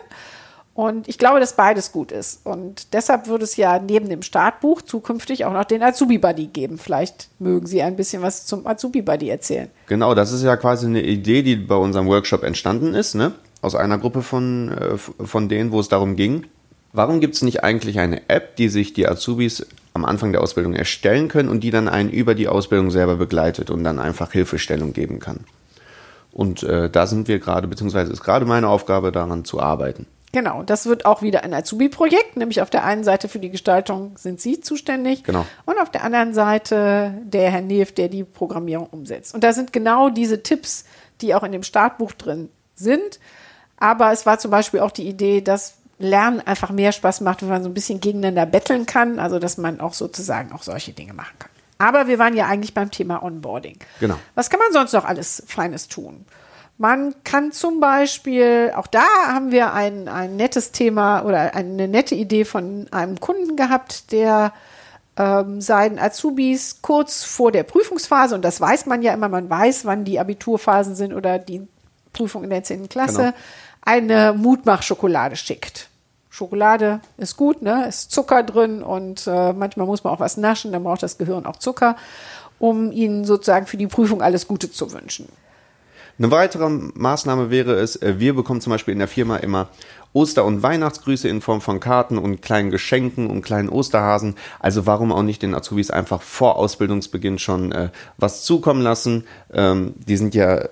Und 0.74 1.10
ich 1.10 1.18
glaube, 1.18 1.42
dass 1.42 1.58
beides 1.58 1.92
gut 1.92 2.12
ist. 2.12 2.46
Und 2.46 2.94
deshalb 2.94 3.28
würde 3.28 3.44
es 3.44 3.58
ja 3.58 3.80
neben 3.80 4.08
dem 4.08 4.22
Startbuch 4.22 4.82
zukünftig 4.82 5.44
auch 5.44 5.52
noch 5.52 5.66
den 5.66 5.84
Azubi-Buddy 5.84 6.48
geben. 6.48 6.78
Vielleicht 6.78 7.28
mögen 7.40 7.68
Sie 7.68 7.82
ein 7.82 7.98
bisschen 7.98 8.22
was 8.22 8.46
zum 8.46 8.66
Azubi-Buddy 8.66 9.30
erzählen. 9.30 9.70
Genau, 9.88 10.16
das 10.16 10.32
ist 10.32 10.42
ja 10.42 10.56
quasi 10.56 10.86
eine 10.86 11.02
Idee, 11.02 11.42
die 11.42 11.58
bei 11.58 11.76
unserem 11.76 12.08
Workshop 12.08 12.44
entstanden 12.44 12.94
ist, 12.94 13.14
ne? 13.14 13.34
Aus 13.62 13.76
einer 13.76 13.98
Gruppe 13.98 14.22
von, 14.22 14.72
äh, 14.72 14.98
von 14.98 15.50
denen, 15.50 15.74
wo 15.74 15.82
es 15.82 15.90
darum 15.90 16.16
ging. 16.16 16.46
Warum 16.94 17.20
gibt 17.20 17.36
es 17.36 17.42
nicht 17.42 17.62
eigentlich 17.62 18.00
eine 18.00 18.30
App, 18.30 18.56
die 18.56 18.70
sich 18.70 18.94
die 18.94 19.06
Azubis 19.06 19.68
am 19.94 20.06
Anfang 20.06 20.32
der 20.32 20.42
Ausbildung 20.42 20.74
erstellen 20.74 21.28
können 21.28 21.50
und 21.50 21.62
die 21.62 21.72
dann 21.72 21.88
einen 21.88 22.10
über 22.10 22.36
die 22.36 22.48
Ausbildung 22.48 22.92
selber 22.92 23.16
begleitet 23.16 23.70
und 23.70 23.84
dann 23.84 24.00
einfach 24.00 24.32
Hilfestellung 24.32 24.94
geben 24.94 25.20
kann? 25.20 25.46
Und 26.32 26.64
äh, 26.64 26.90
da 26.90 27.08
sind 27.08 27.28
wir 27.28 27.40
gerade, 27.40 27.68
beziehungsweise 27.68 28.12
ist 28.12 28.24
gerade 28.24 28.46
meine 28.46 28.68
Aufgabe, 28.68 29.12
daran 29.12 29.46
zu 29.46 29.60
arbeiten. 29.60 30.06
Genau, 30.32 30.62
das 30.62 30.86
wird 30.86 31.06
auch 31.06 31.24
wieder 31.24 31.44
ein 31.44 31.56
Azubi-Projekt, 31.56 32.38
nämlich 32.38 32.62
auf 32.62 32.70
der 32.70 32.84
einen 32.86 33.04
Seite 33.04 33.28
für 33.28 33.40
die 33.40 33.50
Gestaltung 33.50 34.12
sind 34.16 34.40
Sie 34.40 34.62
zuständig 34.62 35.24
Genau. 35.24 35.44
und 35.66 35.80
auf 35.82 35.90
der 35.90 36.04
anderen 36.04 36.36
Seite 36.36 37.14
der 37.24 37.50
Herr 37.50 37.62
Neef, 37.62 37.94
der 37.94 38.10
die 38.10 38.24
Programmierung 38.24 38.88
umsetzt. 38.92 39.34
Und 39.34 39.44
da 39.44 39.54
sind 39.54 39.74
genau 39.74 40.10
diese 40.10 40.44
Tipps, 40.44 40.86
die 41.22 41.34
auch 41.34 41.42
in 41.42 41.52
dem 41.52 41.64
Startbuch 41.64 42.12
drin 42.12 42.50
sind. 42.76 43.20
Aber 43.78 44.12
es 44.12 44.28
war 44.28 44.38
zum 44.38 44.52
Beispiel 44.52 44.82
auch 44.82 44.92
die 44.92 45.08
Idee, 45.08 45.42
dass 45.42 45.79
Lernen 46.00 46.42
einfach 46.42 46.72
mehr 46.72 46.92
Spaß 46.92 47.22
macht, 47.22 47.42
wenn 47.42 47.50
man 47.50 47.64
so 47.64 47.70
ein 47.70 47.74
bisschen 47.74 48.00
gegeneinander 48.00 48.46
betteln 48.46 48.86
kann, 48.86 49.20
also 49.20 49.38
dass 49.38 49.58
man 49.58 49.80
auch 49.80 49.94
sozusagen 49.94 50.52
auch 50.54 50.64
solche 50.64 50.94
Dinge 50.94 51.14
machen 51.14 51.36
kann. 51.38 51.52
Aber 51.78 52.08
wir 52.08 52.20
waren 52.20 52.36
ja 52.36 52.48
eigentlich 52.48 52.74
beim 52.74 52.92
Thema 52.92 53.24
Onboarding. 53.24 53.78
Genau. 54.00 54.16
Was 54.36 54.50
kann 54.50 54.60
man 54.60 54.72
sonst 54.74 54.94
noch 54.94 55.06
alles 55.06 55.44
Feines 55.48 55.88
tun? 55.88 56.26
Man 56.78 57.14
kann 57.26 57.52
zum 57.52 57.82
Beispiel, 57.82 58.72
auch 58.76 58.88
da 58.88 59.04
haben 59.28 59.52
wir 59.52 59.74
ein, 59.74 60.08
ein 60.08 60.38
nettes 60.38 60.72
Thema 60.72 61.24
oder 61.24 61.54
eine 61.54 61.90
nette 61.90 62.16
Idee 62.16 62.46
von 62.46 62.88
einem 62.92 63.20
Kunden 63.20 63.58
gehabt, 63.58 64.14
der 64.14 64.54
ähm, 65.18 65.60
seinen 65.60 66.00
Azubis 66.00 66.82
kurz 66.82 67.26
vor 67.26 67.52
der 67.52 67.64
Prüfungsphase, 67.64 68.34
und 68.34 68.44
das 68.44 68.62
weiß 68.62 68.86
man 68.86 69.02
ja 69.02 69.14
immer, 69.14 69.28
man 69.28 69.50
weiß, 69.50 69.84
wann 69.84 70.06
die 70.06 70.20
Abiturphasen 70.20 70.96
sind 70.96 71.14
oder 71.14 71.38
die 71.38 71.68
Prüfung 72.14 72.46
in 72.46 72.50
der 72.50 72.64
10. 72.64 72.88
Klasse, 72.88 73.18
genau. 73.18 73.34
eine 73.82 74.34
Mutmachschokolade 74.34 75.36
schickt. 75.36 75.89
Schokolade 76.30 77.02
ist 77.18 77.38
gut, 77.38 77.62
ne? 77.62 77.88
Ist 77.88 78.12
Zucker 78.12 78.44
drin 78.44 78.84
und 78.84 79.26
äh, 79.28 79.54
manchmal 79.54 79.88
muss 79.88 80.04
man 80.04 80.14
auch 80.14 80.20
was 80.20 80.38
naschen, 80.38 80.72
dann 80.72 80.84
braucht 80.84 81.04
das 81.04 81.18
Gehirn 81.18 81.46
auch 81.46 81.58
Zucker, 81.58 81.96
um 82.60 82.92
ihnen 82.92 83.26
sozusagen 83.26 83.66
für 83.66 83.78
die 83.78 83.88
Prüfung 83.88 84.22
alles 84.22 84.48
Gute 84.48 84.72
zu 84.72 84.92
wünschen. 84.92 85.28
Eine 86.20 86.32
weitere 86.32 86.70
Maßnahme 86.70 87.50
wäre 87.50 87.74
es, 87.76 87.96
äh, 87.96 88.20
wir 88.20 88.36
bekommen 88.36 88.62
zum 88.62 88.72
Beispiel 88.72 88.92
in 88.92 89.00
der 89.00 89.08
Firma 89.08 89.38
immer 89.38 89.70
Oster- 90.12 90.44
und 90.46 90.62
Weihnachtsgrüße 90.62 91.30
in 91.30 91.42
Form 91.42 91.62
von 91.62 91.80
Karten 91.80 92.18
und 92.18 92.42
kleinen 92.42 92.72
Geschenken 92.72 93.28
und 93.28 93.42
kleinen 93.42 93.70
Osterhasen. 93.70 94.36
Also 94.60 94.86
warum 94.86 95.12
auch 95.12 95.24
nicht 95.24 95.42
den 95.42 95.56
Azubis 95.56 95.92
einfach 95.92 96.22
vor 96.22 96.58
Ausbildungsbeginn 96.58 97.40
schon 97.40 97.72
äh, 97.72 97.90
was 98.18 98.44
zukommen 98.44 98.82
lassen? 98.82 99.26
Ähm, 99.54 99.94
die 99.98 100.18
sind 100.18 100.36
ja 100.36 100.68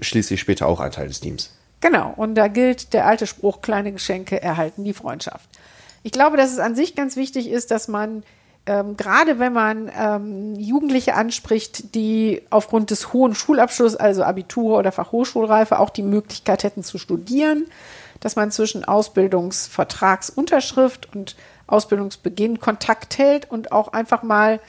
schließlich 0.00 0.40
später 0.40 0.66
auch 0.66 0.80
ein 0.80 0.90
Teil 0.90 1.08
des 1.08 1.20
Teams. 1.20 1.50
Genau, 1.82 2.14
und 2.16 2.36
da 2.36 2.48
gilt 2.48 2.94
der 2.94 3.06
alte 3.06 3.26
Spruch, 3.26 3.60
kleine 3.60 3.92
Geschenke 3.92 4.40
erhalten 4.40 4.84
die 4.84 4.94
Freundschaft. 4.94 5.46
Ich 6.02 6.12
glaube, 6.12 6.38
dass 6.38 6.52
es 6.52 6.58
an 6.58 6.74
sich 6.74 6.94
ganz 6.94 7.16
wichtig 7.16 7.50
ist, 7.50 7.70
dass 7.70 7.88
man 7.88 8.22
ähm, 8.64 8.96
gerade 8.96 9.40
wenn 9.40 9.52
man 9.52 9.90
ähm, 9.98 10.54
Jugendliche 10.54 11.14
anspricht, 11.14 11.96
die 11.96 12.42
aufgrund 12.50 12.92
des 12.92 13.12
hohen 13.12 13.34
Schulabschlusses, 13.34 13.98
also 13.98 14.22
Abitur 14.22 14.78
oder 14.78 14.92
Fachhochschulreife, 14.92 15.80
auch 15.80 15.90
die 15.90 16.04
Möglichkeit 16.04 16.62
hätten 16.62 16.84
zu 16.84 16.98
studieren, 16.98 17.66
dass 18.20 18.36
man 18.36 18.52
zwischen 18.52 18.84
Ausbildungsvertragsunterschrift 18.84 21.12
und 21.12 21.34
Ausbildungsbeginn 21.66 22.60
Kontakt 22.60 23.18
hält 23.18 23.50
und 23.50 23.72
auch 23.72 23.88
einfach 23.88 24.22
mal 24.22 24.60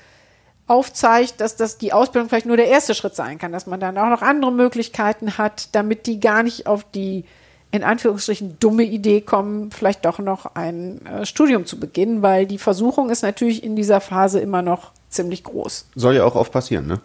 aufzeigt, 0.68 1.42
dass 1.42 1.56
das 1.56 1.78
die 1.78 1.94
Ausbildung 1.94 2.30
vielleicht 2.30 2.46
nur 2.46 2.58
der 2.58 2.68
erste 2.68 2.96
Schritt 2.96 3.16
sein 3.16 3.38
kann, 3.38 3.52
dass 3.52 3.68
man 3.68 3.80
dann 3.80 3.98
auch 3.98 4.10
noch 4.10 4.22
andere 4.22 4.52
Möglichkeiten 4.52 5.38
hat, 5.38 5.70
damit 5.74 6.08
die 6.08 6.20
gar 6.20 6.44
nicht 6.44 6.68
auf 6.68 6.86
die 6.90 7.26
in 7.72 7.84
Anführungsstrichen 7.84 8.58
dumme 8.60 8.84
Idee 8.84 9.22
kommen, 9.22 9.72
vielleicht 9.72 10.06
doch 10.06 10.20
noch 10.20 10.54
ein 10.54 11.04
äh, 11.08 11.26
Studium 11.26 11.66
zu 11.66 11.80
beginnen, 11.80 12.22
weil 12.22 12.46
die 12.46 12.60
Versuchung 12.60 13.10
ist 13.10 13.24
natürlich 13.24 13.64
in 13.64 13.76
dieser 13.76 14.00
Phase 14.00 14.40
immer 14.40 14.62
noch 14.62 14.92
ziemlich 15.10 15.44
groß. 15.44 15.88
Soll 15.96 16.16
ja 16.16 16.24
auch 16.24 16.36
oft 16.36 16.52
passieren, 16.52 16.86
ne? 16.86 17.00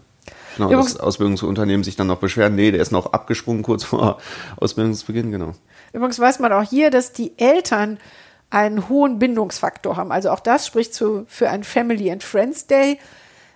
Genau, 0.56 0.70
Übrigens, 0.70 0.92
das 0.94 1.00
Ausbildungsunternehmen 1.00 1.84
sich 1.84 1.96
dann 1.96 2.08
noch 2.08 2.18
beschweren, 2.18 2.54
nee, 2.54 2.70
der 2.70 2.82
ist 2.82 2.92
noch 2.92 3.14
abgesprungen 3.14 3.62
kurz 3.62 3.82
vor 3.84 4.18
Ausbildungsbeginn, 4.56 5.30
genau. 5.30 5.52
Übrigens 5.94 6.18
weiß 6.18 6.38
man 6.40 6.52
auch 6.52 6.68
hier, 6.68 6.90
dass 6.90 7.12
die 7.12 7.32
Eltern 7.38 7.98
einen 8.50 8.88
hohen 8.90 9.18
Bindungsfaktor 9.18 9.96
haben. 9.96 10.12
Also 10.12 10.30
auch 10.30 10.40
das 10.40 10.66
spricht 10.66 10.92
zu, 10.92 11.24
für 11.28 11.48
ein 11.48 11.64
Family 11.64 12.10
and 12.10 12.22
Friends 12.22 12.66
Day 12.66 12.98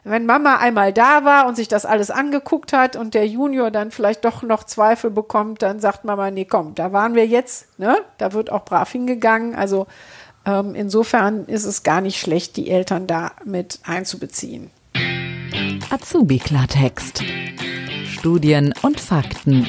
wenn 0.04 0.26
Mama 0.26 0.56
einmal 0.56 0.92
da 0.92 1.24
war 1.24 1.46
und 1.46 1.54
sich 1.54 1.68
das 1.68 1.86
alles 1.86 2.10
angeguckt 2.10 2.72
hat 2.72 2.96
und 2.96 3.14
der 3.14 3.26
Junior 3.26 3.70
dann 3.70 3.92
vielleicht 3.92 4.24
doch 4.24 4.42
noch 4.42 4.64
Zweifel 4.64 5.10
bekommt, 5.10 5.62
dann 5.62 5.78
sagt 5.78 6.04
Mama, 6.04 6.30
nee, 6.32 6.44
komm, 6.44 6.74
da 6.74 6.92
waren 6.92 7.14
wir 7.14 7.26
jetzt, 7.26 7.78
ne? 7.78 7.98
Da 8.18 8.32
wird 8.32 8.50
auch 8.50 8.64
brav 8.64 8.90
hingegangen. 8.90 9.54
Also 9.54 9.86
ähm, 10.44 10.74
insofern 10.74 11.44
ist 11.46 11.64
es 11.64 11.84
gar 11.84 12.00
nicht 12.00 12.18
schlecht, 12.18 12.56
die 12.56 12.68
Eltern 12.68 13.06
da 13.06 13.30
mit 13.44 13.78
einzubeziehen. 13.84 14.70
Azubi 15.90 16.38
Klartext. 16.38 17.22
Studien 18.06 18.74
und 18.82 18.98
Fakten. 18.98 19.68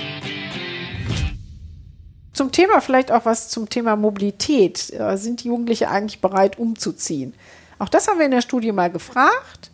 Zum 2.34 2.52
Thema 2.52 2.82
vielleicht 2.82 3.12
auch 3.12 3.26
was 3.26 3.50
zum 3.50 3.70
Thema 3.70 3.96
Mobilität. 3.96 4.92
Äh, 4.92 5.18
sind 5.18 5.44
die 5.44 5.50
Jugendliche 5.50 5.90
eigentlich 5.90 6.22
bereit 6.22 6.58
umzuziehen? 6.58 7.36
Auch 7.78 7.90
das 7.90 8.08
haben 8.08 8.18
wir 8.18 8.26
in 8.26 8.32
der 8.32 8.42
Studie 8.42 8.72
mal 8.72 8.90
gefragt. 8.90 9.70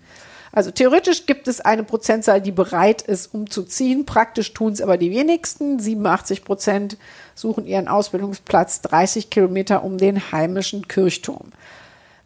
Also 0.52 0.72
theoretisch 0.72 1.26
gibt 1.26 1.48
es 1.48 1.62
eine 1.62 1.84
Prozentzahl, 1.84 2.42
die 2.42 2.52
bereit 2.52 3.02
ist, 3.02 3.34
umzuziehen. 3.34 4.06
Praktisch 4.06 4.54
tun 4.54 4.74
es 4.74 4.82
aber 4.82 4.98
die 4.98 5.12
wenigsten. 5.12 5.80
87 5.80 6.44
Prozent 6.44 6.98
suchen 7.36 7.66
ihren 7.66 7.88
Ausbildungsplatz 7.88 8.82
30 8.82 9.30
Kilometer 9.30 9.84
um 9.84 9.98
den 9.98 10.32
heimischen 10.32 10.88
Kirchturm. 10.88 11.52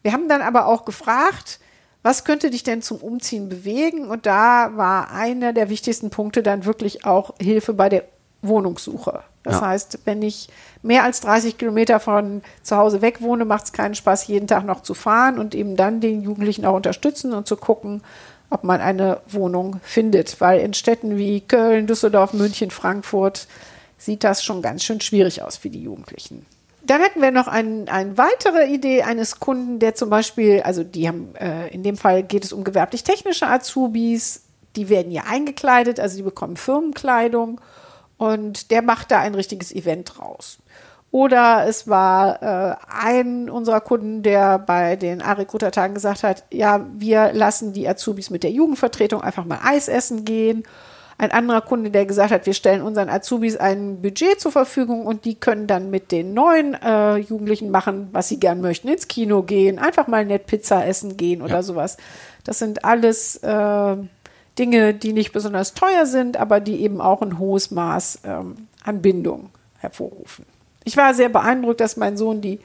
Wir 0.02 0.14
haben 0.14 0.30
dann 0.30 0.42
aber 0.42 0.68
auch 0.68 0.86
gefragt, 0.86 1.60
was 2.02 2.26
könnte 2.26 2.50
dich 2.50 2.64
denn 2.64 2.82
zum 2.82 2.98
Umziehen 2.98 3.48
bewegen? 3.50 4.08
Und 4.08 4.26
da 4.26 4.76
war 4.76 5.12
einer 5.12 5.54
der 5.54 5.70
wichtigsten 5.70 6.10
Punkte 6.10 6.44
dann 6.44 6.66
wirklich 6.66 7.06
auch 7.06 7.34
Hilfe 7.40 7.74
bei 7.74 7.88
der 7.88 8.04
Wohnungssuche. 8.44 9.24
Das 9.44 9.56
ja. 9.56 9.68
heißt, 9.68 10.00
wenn 10.06 10.22
ich 10.22 10.50
mehr 10.82 11.04
als 11.04 11.22
30 11.22 11.58
Kilometer 11.58 12.00
von 12.00 12.42
zu 12.62 12.78
Hause 12.78 13.02
weg 13.02 13.22
wohne, 13.22 13.46
macht 13.46 13.66
es 13.66 13.74
keinen 13.74 13.96
Spaß, 13.96 14.28
jeden 14.28 14.48
Tag 14.48 14.66
noch 14.66 14.82
zu 14.82 14.94
fahren 14.94 15.40
und 15.40 15.56
eben 15.56 15.76
dann 15.76 16.00
den 16.00 16.22
Jugendlichen 16.22 16.66
auch 16.66 16.76
unterstützen 16.76 17.34
und 17.34 17.48
zu 17.48 17.58
gucken, 17.58 18.02
ob 18.50 18.64
man 18.64 18.80
eine 18.82 19.20
Wohnung 19.28 19.80
findet. 19.84 20.40
Weil 20.40 20.62
in 20.62 20.74
Städten 20.74 21.18
wie 21.18 21.42
Köln, 21.42 21.88
Düsseldorf, 21.88 22.34
München, 22.34 22.72
Frankfurt 22.72 23.48
sieht 23.98 24.24
das 24.24 24.44
schon 24.44 24.62
ganz 24.62 24.84
schön 24.84 25.02
schwierig 25.02 25.42
aus 25.42 25.58
für 25.58 25.70
die 25.70 25.82
Jugendlichen. 25.82 26.46
Dann 26.86 27.02
hatten 27.02 27.22
wir 27.22 27.32
noch 27.32 27.48
ein, 27.48 27.88
eine 27.88 28.18
weitere 28.18 28.68
Idee 28.68 29.04
eines 29.04 29.40
Kunden, 29.40 29.80
der 29.80 29.96
zum 29.96 30.10
Beispiel, 30.10 30.62
also 30.64 30.84
die 30.84 31.08
haben, 31.08 31.34
äh, 31.36 31.70
in 31.70 31.82
dem 31.82 31.96
Fall 31.96 32.24
geht 32.24 32.44
es 32.44 32.52
um 32.52 32.66
gewerblich-technische 32.66 33.48
Azubis, 33.48 34.42
die 34.76 34.90
werden 34.90 35.12
ja 35.12 35.24
eingekleidet, 35.30 36.02
also 36.02 36.18
die 36.18 36.24
bekommen 36.24 36.58
Firmenkleidung 36.58 37.62
und 38.24 38.72
der 38.72 38.82
macht 38.82 39.12
da 39.12 39.20
ein 39.20 39.36
richtiges 39.36 39.74
Event 39.74 40.14
draus. 40.16 40.60
Oder 41.12 41.66
es 41.68 41.88
war 41.88 42.42
äh, 42.42 42.76
ein 42.90 43.50
unserer 43.50 43.82
Kunden, 43.82 44.24
der 44.24 44.58
bei 44.58 44.96
den 44.96 45.22
A-Recruiter-Tagen 45.22 45.94
gesagt 45.94 46.24
hat, 46.24 46.44
ja, 46.52 46.88
wir 46.96 47.34
lassen 47.34 47.74
die 47.74 47.88
Azubis 47.88 48.30
mit 48.30 48.44
der 48.44 48.52
Jugendvertretung 48.52 49.22
einfach 49.22 49.46
mal 49.46 49.60
Eis 49.64 49.90
essen 49.90 50.26
gehen. 50.26 50.64
Ein 51.20 51.32
anderer 51.32 51.62
Kunde, 51.62 51.92
der 51.92 52.08
gesagt 52.08 52.32
hat, 52.32 52.48
wir 52.48 52.56
stellen 52.56 52.82
unseren 52.82 53.10
Azubis 53.10 53.58
ein 53.58 54.02
Budget 54.02 54.40
zur 54.40 54.52
Verfügung 54.52 55.06
und 55.06 55.26
die 55.26 55.36
können 55.36 55.68
dann 55.68 55.92
mit 55.92 56.12
den 56.12 56.34
neuen 56.34 56.74
äh, 56.74 57.18
Jugendlichen 57.18 57.70
machen, 57.70 58.10
was 58.12 58.30
sie 58.30 58.40
gern 58.40 58.62
möchten, 58.62 58.88
ins 58.88 59.08
Kino 59.08 59.44
gehen, 59.44 59.78
einfach 59.78 60.08
mal 60.08 60.26
nett 60.26 60.48
Pizza 60.48 60.88
essen 60.88 61.16
gehen 61.18 61.44
oder 61.44 61.56
ja. 61.56 61.64
sowas. 61.64 61.98
Das 62.44 62.58
sind 62.58 62.86
alles 62.86 63.36
äh, 63.44 63.98
Dinge, 64.60 64.94
die 64.94 65.14
nicht 65.14 65.32
besonders 65.32 65.74
teuer 65.74 66.06
sind, 66.06 66.38
aber 66.38 66.60
die 66.60 66.82
eben 66.82 67.02
auch 67.02 67.22
ein 67.22 67.40
hohes 67.40 67.72
Maß 67.72 68.20
ähm, 68.26 68.68
an 68.84 69.02
Bindung 69.02 69.50
hervorrufen. 69.80 70.46
Ich 70.84 70.98
war 70.98 71.14
sehr 71.14 71.30
beeindruckt, 71.30 71.80
dass 71.80 71.98
mein 71.98 72.18
Sohn 72.18 72.42
die 72.42 72.60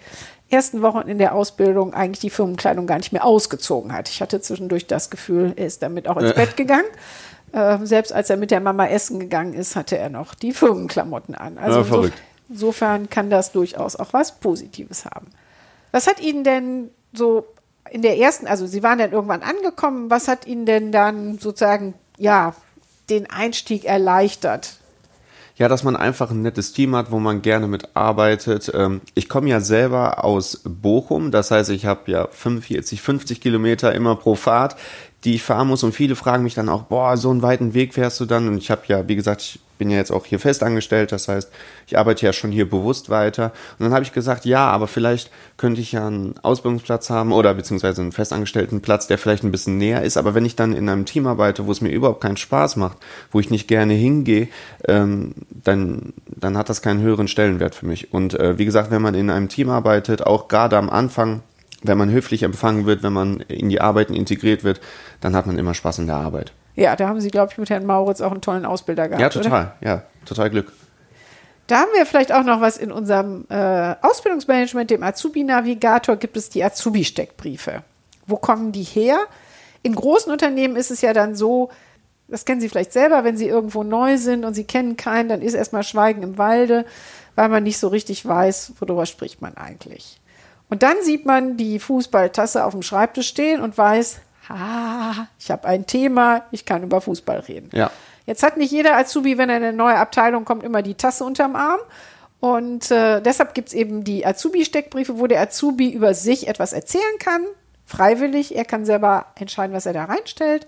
ersten 0.50 0.82
Wochen 0.82 1.08
in 1.08 1.18
der 1.18 1.34
Ausbildung 1.34 1.94
eigentlich 1.94 2.20
die 2.20 2.30
Firmenkleidung 2.30 2.86
gar 2.86 2.96
nicht 2.96 3.12
mehr 3.12 3.24
ausgezogen 3.24 3.92
hat. 3.92 4.08
Ich 4.08 4.20
hatte 4.20 4.40
zwischendurch 4.40 4.86
das 4.86 5.10
Gefühl, 5.10 5.52
er 5.56 5.66
ist 5.66 5.82
damit 5.82 6.08
auch 6.08 6.16
ins 6.16 6.34
Bett 6.34 6.56
gegangen. 6.56 6.88
Ähm, 7.52 7.86
selbst 7.86 8.12
als 8.12 8.30
er 8.30 8.36
mit 8.36 8.50
der 8.50 8.60
Mama 8.60 8.86
essen 8.86 9.20
gegangen 9.20 9.54
ist, 9.54 9.76
hatte 9.76 9.96
er 9.96 10.10
noch 10.10 10.34
die 10.34 10.52
Firmenklamotten 10.52 11.34
an. 11.34 11.58
Also 11.58 11.80
ja, 11.80 11.84
insof 11.84 12.12
insofern 12.50 13.10
kann 13.10 13.30
das 13.30 13.52
durchaus 13.52 13.96
auch 13.96 14.12
was 14.12 14.40
Positives 14.40 15.04
haben. 15.04 15.26
Was 15.92 16.06
hat 16.06 16.20
Ihnen 16.20 16.44
denn 16.44 16.90
so 17.12 17.46
in 17.90 18.02
der 18.02 18.18
ersten, 18.18 18.46
also 18.46 18.66
Sie 18.66 18.82
waren 18.82 18.98
dann 18.98 19.12
irgendwann 19.12 19.42
angekommen, 19.42 20.10
was 20.10 20.28
hat 20.28 20.46
Ihnen 20.46 20.66
denn 20.66 20.92
dann 20.92 21.38
sozusagen, 21.38 21.94
ja, 22.16 22.54
den 23.10 23.28
Einstieg 23.30 23.84
erleichtert? 23.84 24.76
Ja, 25.56 25.66
dass 25.66 25.82
man 25.82 25.96
einfach 25.96 26.30
ein 26.30 26.42
nettes 26.42 26.72
Team 26.72 26.94
hat, 26.94 27.10
wo 27.10 27.18
man 27.18 27.42
gerne 27.42 27.66
mitarbeitet. 27.66 28.70
Ähm, 28.74 29.00
ich 29.14 29.28
komme 29.28 29.48
ja 29.48 29.60
selber 29.60 30.24
aus 30.24 30.60
Bochum, 30.64 31.32
das 31.32 31.50
heißt, 31.50 31.70
ich 31.70 31.84
habe 31.84 32.10
ja 32.10 32.28
45, 32.30 33.02
50 33.02 33.40
Kilometer 33.40 33.92
immer 33.92 34.14
pro 34.14 34.36
Fahrt, 34.36 34.76
die 35.24 35.34
ich 35.34 35.42
fahren 35.42 35.68
muss. 35.68 35.82
Und 35.82 35.92
viele 35.92 36.16
fragen 36.16 36.44
mich 36.44 36.54
dann 36.54 36.68
auch, 36.68 36.84
boah, 36.84 37.16
so 37.16 37.30
einen 37.30 37.42
weiten 37.42 37.74
Weg 37.74 37.94
fährst 37.94 38.20
du 38.20 38.24
dann? 38.24 38.48
Und 38.48 38.58
ich 38.58 38.70
habe 38.70 38.82
ja, 38.86 39.08
wie 39.08 39.16
gesagt, 39.16 39.42
ich 39.42 39.60
bin 39.78 39.90
ja 39.90 39.96
jetzt 39.96 40.10
auch 40.10 40.26
hier 40.26 40.40
fest 40.40 40.62
angestellt, 40.62 41.12
das 41.12 41.28
heißt, 41.28 41.50
ich 41.86 41.96
arbeite 41.96 42.26
ja 42.26 42.32
schon 42.32 42.50
hier 42.50 42.68
bewusst 42.68 43.10
weiter. 43.10 43.52
Und 43.78 43.84
dann 43.84 43.92
habe 43.92 44.02
ich 44.02 44.12
gesagt, 44.12 44.44
ja, 44.44 44.66
aber 44.66 44.88
vielleicht 44.88 45.30
könnte 45.56 45.80
ich 45.80 45.92
ja 45.92 46.06
einen 46.06 46.34
Ausbildungsplatz 46.42 47.10
haben 47.10 47.32
oder 47.32 47.54
beziehungsweise 47.54 48.02
einen 48.02 48.12
festangestellten 48.12 48.80
Platz, 48.80 49.06
der 49.06 49.18
vielleicht 49.18 49.44
ein 49.44 49.52
bisschen 49.52 49.78
näher 49.78 50.02
ist. 50.02 50.16
Aber 50.16 50.34
wenn 50.34 50.44
ich 50.44 50.56
dann 50.56 50.72
in 50.72 50.88
einem 50.88 51.04
Team 51.04 51.26
arbeite, 51.26 51.66
wo 51.66 51.72
es 51.72 51.80
mir 51.80 51.90
überhaupt 51.90 52.20
keinen 52.20 52.36
Spaß 52.36 52.76
macht, 52.76 52.98
wo 53.30 53.40
ich 53.40 53.50
nicht 53.50 53.68
gerne 53.68 53.94
hingehe, 53.94 54.48
ähm, 54.86 55.34
dann, 55.50 56.12
dann 56.26 56.58
hat 56.58 56.68
das 56.68 56.82
keinen 56.82 57.00
höheren 57.00 57.28
Stellenwert 57.28 57.74
für 57.74 57.86
mich. 57.86 58.12
Und 58.12 58.34
äh, 58.34 58.58
wie 58.58 58.64
gesagt, 58.64 58.90
wenn 58.90 59.02
man 59.02 59.14
in 59.14 59.30
einem 59.30 59.48
Team 59.48 59.70
arbeitet, 59.70 60.26
auch 60.26 60.48
gerade 60.48 60.76
am 60.76 60.90
Anfang, 60.90 61.42
wenn 61.82 61.98
man 61.98 62.10
höflich 62.10 62.42
empfangen 62.42 62.86
wird, 62.86 63.02
wenn 63.02 63.12
man 63.12 63.40
in 63.40 63.68
die 63.68 63.80
Arbeiten 63.80 64.14
integriert 64.14 64.64
wird, 64.64 64.80
dann 65.20 65.36
hat 65.36 65.46
man 65.46 65.58
immer 65.58 65.74
Spaß 65.74 66.00
in 66.00 66.06
der 66.06 66.16
Arbeit. 66.16 66.52
Ja, 66.74 66.96
da 66.96 67.08
haben 67.08 67.20
Sie, 67.20 67.30
glaube 67.30 67.52
ich, 67.52 67.58
mit 67.58 67.70
Herrn 67.70 67.86
Mauritz 67.86 68.20
auch 68.20 68.32
einen 68.32 68.40
tollen 68.40 68.64
Ausbilder 68.64 69.08
gehabt. 69.08 69.20
Ja, 69.20 69.28
total. 69.28 69.62
Oder? 69.62 69.76
Ja, 69.80 70.02
total 70.24 70.50
Glück. 70.50 70.72
Da 71.66 71.80
haben 71.80 71.90
wir 71.94 72.06
vielleicht 72.06 72.32
auch 72.32 72.44
noch 72.44 72.60
was 72.60 72.78
in 72.78 72.90
unserem 72.90 73.44
äh, 73.50 73.94
Ausbildungsmanagement, 74.00 74.90
dem 74.90 75.02
Azubi-Navigator, 75.02 76.16
gibt 76.16 76.36
es 76.36 76.48
die 76.48 76.64
Azubi-Steckbriefe. 76.64 77.82
Wo 78.26 78.36
kommen 78.36 78.72
die 78.72 78.84
her? 78.84 79.18
In 79.82 79.94
großen 79.94 80.32
Unternehmen 80.32 80.76
ist 80.76 80.90
es 80.90 81.00
ja 81.02 81.12
dann 81.12 81.34
so, 81.36 81.70
Das 82.28 82.44
kennen 82.44 82.60
Sie 82.60 82.68
vielleicht 82.68 82.92
selber, 82.92 83.24
wenn 83.24 83.36
Sie 83.36 83.48
irgendwo 83.48 83.82
neu 83.82 84.18
sind 84.18 84.44
und 84.44 84.54
Sie 84.54 84.64
kennen 84.64 84.96
keinen, 84.96 85.28
dann 85.28 85.42
ist 85.42 85.54
erstmal 85.54 85.82
Schweigen 85.82 86.22
im 86.22 86.38
Walde, 86.38 86.84
weil 87.34 87.48
man 87.48 87.62
nicht 87.62 87.78
so 87.78 87.88
richtig 87.88 88.24
weiß, 88.26 88.74
worüber 88.78 89.06
spricht 89.06 89.40
man 89.40 89.56
eigentlich. 89.56 90.20
Und 90.70 90.82
dann 90.82 90.96
sieht 91.02 91.24
man 91.24 91.56
die 91.56 91.78
Fußballtasse 91.78 92.64
auf 92.64 92.72
dem 92.72 92.82
Schreibtisch 92.82 93.28
stehen 93.28 93.60
und 93.60 93.78
weiß, 93.78 94.20
ah, 94.48 95.26
ich 95.38 95.50
habe 95.50 95.66
ein 95.66 95.86
Thema, 95.86 96.44
ich 96.50 96.64
kann 96.64 96.82
über 96.82 97.00
Fußball 97.00 97.40
reden. 97.40 97.70
Ja. 97.72 97.90
Jetzt 98.26 98.42
hat 98.42 98.58
nicht 98.58 98.70
jeder 98.70 98.96
Azubi, 98.96 99.38
wenn 99.38 99.48
er 99.48 99.56
in 99.56 99.64
eine 99.64 99.76
neue 99.76 99.96
Abteilung 99.96 100.44
kommt, 100.44 100.62
immer 100.62 100.82
die 100.82 100.94
Tasse 100.94 101.24
unterm 101.24 101.56
Arm. 101.56 101.80
Und 102.40 102.90
äh, 102.90 103.20
deshalb 103.20 103.54
gibt 103.54 103.68
es 103.68 103.74
eben 103.74 104.04
die 104.04 104.26
Azubi-Steckbriefe, 104.26 105.18
wo 105.18 105.26
der 105.26 105.40
Azubi 105.40 105.90
über 105.90 106.14
sich 106.14 106.46
etwas 106.46 106.72
erzählen 106.72 107.18
kann, 107.18 107.42
freiwillig. 107.86 108.54
Er 108.54 108.64
kann 108.64 108.84
selber 108.84 109.26
entscheiden, 109.34 109.74
was 109.74 109.86
er 109.86 109.94
da 109.94 110.04
reinstellt. 110.04 110.66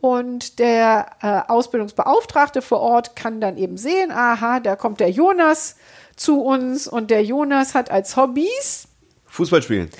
Und 0.00 0.58
der 0.58 1.06
äh, 1.22 1.50
Ausbildungsbeauftragte 1.50 2.62
vor 2.62 2.80
Ort 2.80 3.16
kann 3.16 3.40
dann 3.40 3.56
eben 3.56 3.76
sehen, 3.76 4.10
aha, 4.10 4.60
da 4.60 4.76
kommt 4.76 5.00
der 5.00 5.10
Jonas 5.10 5.76
zu 6.14 6.42
uns 6.42 6.86
und 6.86 7.10
der 7.10 7.24
Jonas 7.24 7.74
hat 7.74 7.90
als 7.90 8.16
Hobbys 8.16 8.86
Fußball 9.34 9.62
spielen. 9.62 9.90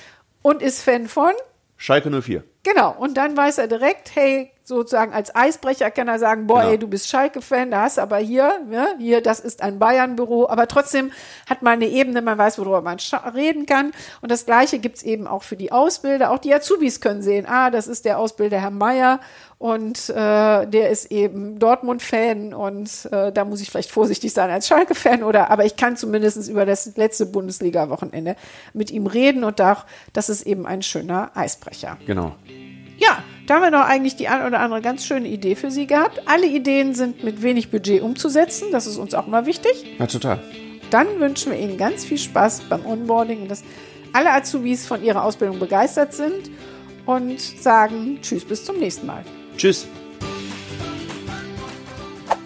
und 0.41 0.61
ist 0.61 0.81
Fan 0.81 1.09
von 1.09 1.33
Schalke 1.75 2.09
04. 2.09 2.43
Genau, 2.63 2.95
und 2.97 3.15
dann 3.17 3.35
weiß 3.35 3.57
er 3.57 3.67
direkt, 3.67 4.15
hey, 4.15 4.51
sozusagen 4.65 5.13
als 5.13 5.33
Eisbrecher 5.35 5.91
kann 5.91 6.07
er 6.07 6.17
sagen, 6.17 6.47
boah, 6.47 6.61
Genau. 6.61 6.71
ey, 6.71 6.77
du 6.79 6.87
bist 6.87 7.07
Schalke-Fan, 7.07 7.69
da 7.69 7.83
hast 7.83 7.97
du 7.97 8.01
aber 8.01 8.17
hier, 8.17 8.51
ne, 8.67 8.87
hier, 8.97 9.21
das 9.21 9.39
ist 9.39 9.61
ein 9.61 9.77
Bayern-Büro, 9.77 10.47
aber 10.47 10.67
trotzdem 10.67 11.11
hat 11.47 11.61
man 11.61 11.73
eine 11.73 11.85
Ebene, 11.85 12.21
man 12.23 12.37
weiß, 12.37 12.57
worüber 12.57 12.81
man 12.81 12.97
reden 13.35 13.67
kann. 13.67 13.91
Und 14.21 14.31
das 14.31 14.45
Gleiche 14.45 14.79
gibt's 14.79 15.03
eben 15.03 15.27
auch 15.27 15.43
für 15.43 15.55
die 15.55 15.71
Ausbilder. 15.71 16.31
Auch 16.31 16.39
die 16.39 16.53
Azubis 16.53 16.99
können 16.99 17.21
sehen, 17.21 17.45
ah, 17.47 17.69
das 17.69 17.87
ist 17.87 18.05
der 18.05 18.17
Ausbilder 18.17 18.59
Herr 18.59 18.71
Meier 18.71 19.19
und 19.59 20.09
äh, 20.09 20.13
der 20.67 20.89
ist 20.89 21.11
eben 21.11 21.59
Dortmund-Fan 21.59 22.53
und 22.53 23.07
äh, 23.11 23.31
da 23.31 23.45
muss 23.45 23.61
ich 23.61 23.69
vielleicht 23.69 23.91
vorsichtig 23.91 24.33
sein 24.33 24.49
als 24.49 24.67
Schalke-Fan 24.67 25.23
oder, 25.23 25.51
aber 25.51 25.65
ich 25.65 25.75
kann 25.75 25.95
zumindest 25.95 26.49
über 26.49 26.65
das 26.65 26.97
letzte 26.97 27.27
Bundesliga-Wochenende 27.27 28.35
mit 28.73 28.89
ihm 28.91 29.05
reden 29.05 29.43
und 29.43 29.61
auch, 29.61 29.85
das 30.11 30.29
ist 30.29 30.45
eben 30.45 30.65
ein 30.65 30.81
schöner 30.81 31.31
Eisbrecher. 31.35 31.97
Genau. 32.05 32.33
Ja, 32.97 33.23
da 33.47 33.55
haben 33.55 33.61
wir 33.61 33.71
noch 33.71 33.85
eigentlich 33.85 34.15
die 34.15 34.27
ein 34.27 34.45
oder 34.45 34.59
andere 34.59 34.81
ganz 34.81 35.05
schöne 35.05 35.27
Idee 35.27 35.55
für 35.55 35.71
Sie 35.71 35.87
gehabt. 35.87 36.21
Alle 36.25 36.47
Ideen 36.47 36.95
sind 36.95 37.23
mit 37.23 37.41
wenig 37.41 37.69
Budget 37.69 38.01
umzusetzen. 38.01 38.69
Das 38.71 38.87
ist 38.87 38.97
uns 38.97 39.13
auch 39.13 39.27
mal 39.27 39.45
wichtig. 39.45 39.85
Ja, 39.99 40.07
total. 40.07 40.39
Dann 40.89 41.19
wünschen 41.19 41.51
wir 41.51 41.59
Ihnen 41.59 41.77
ganz 41.77 42.05
viel 42.05 42.17
Spaß 42.17 42.61
beim 42.69 42.85
Onboarding 42.85 43.43
und 43.43 43.51
dass 43.51 43.63
alle 44.13 44.31
Azubis 44.31 44.87
von 44.87 45.03
Ihrer 45.03 45.23
Ausbildung 45.23 45.59
begeistert 45.59 46.13
sind 46.13 46.49
und 47.05 47.39
sagen 47.39 48.19
Tschüss, 48.21 48.45
bis 48.45 48.63
zum 48.63 48.79
nächsten 48.79 49.05
Mal. 49.05 49.23
Tschüss. 49.57 49.87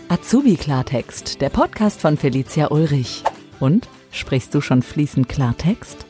Azubi 0.10 0.56
Klartext, 0.56 1.40
der 1.40 1.50
Podcast 1.50 2.02
von 2.02 2.18
Felicia 2.18 2.72
Ulrich. 2.72 3.24
Und 3.60 3.88
sprichst 4.12 4.56
du 4.56 4.62
schon 4.62 4.82
fließend 4.82 5.30
Klartext? 5.30 6.06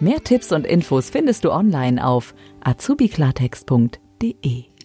Mehr 0.00 0.22
Tipps 0.24 0.52
und 0.52 0.66
Infos 0.66 1.10
findest 1.10 1.44
du 1.44 1.50
online 1.50 2.04
auf 2.04 2.34
azubiklartext.de. 2.66 4.75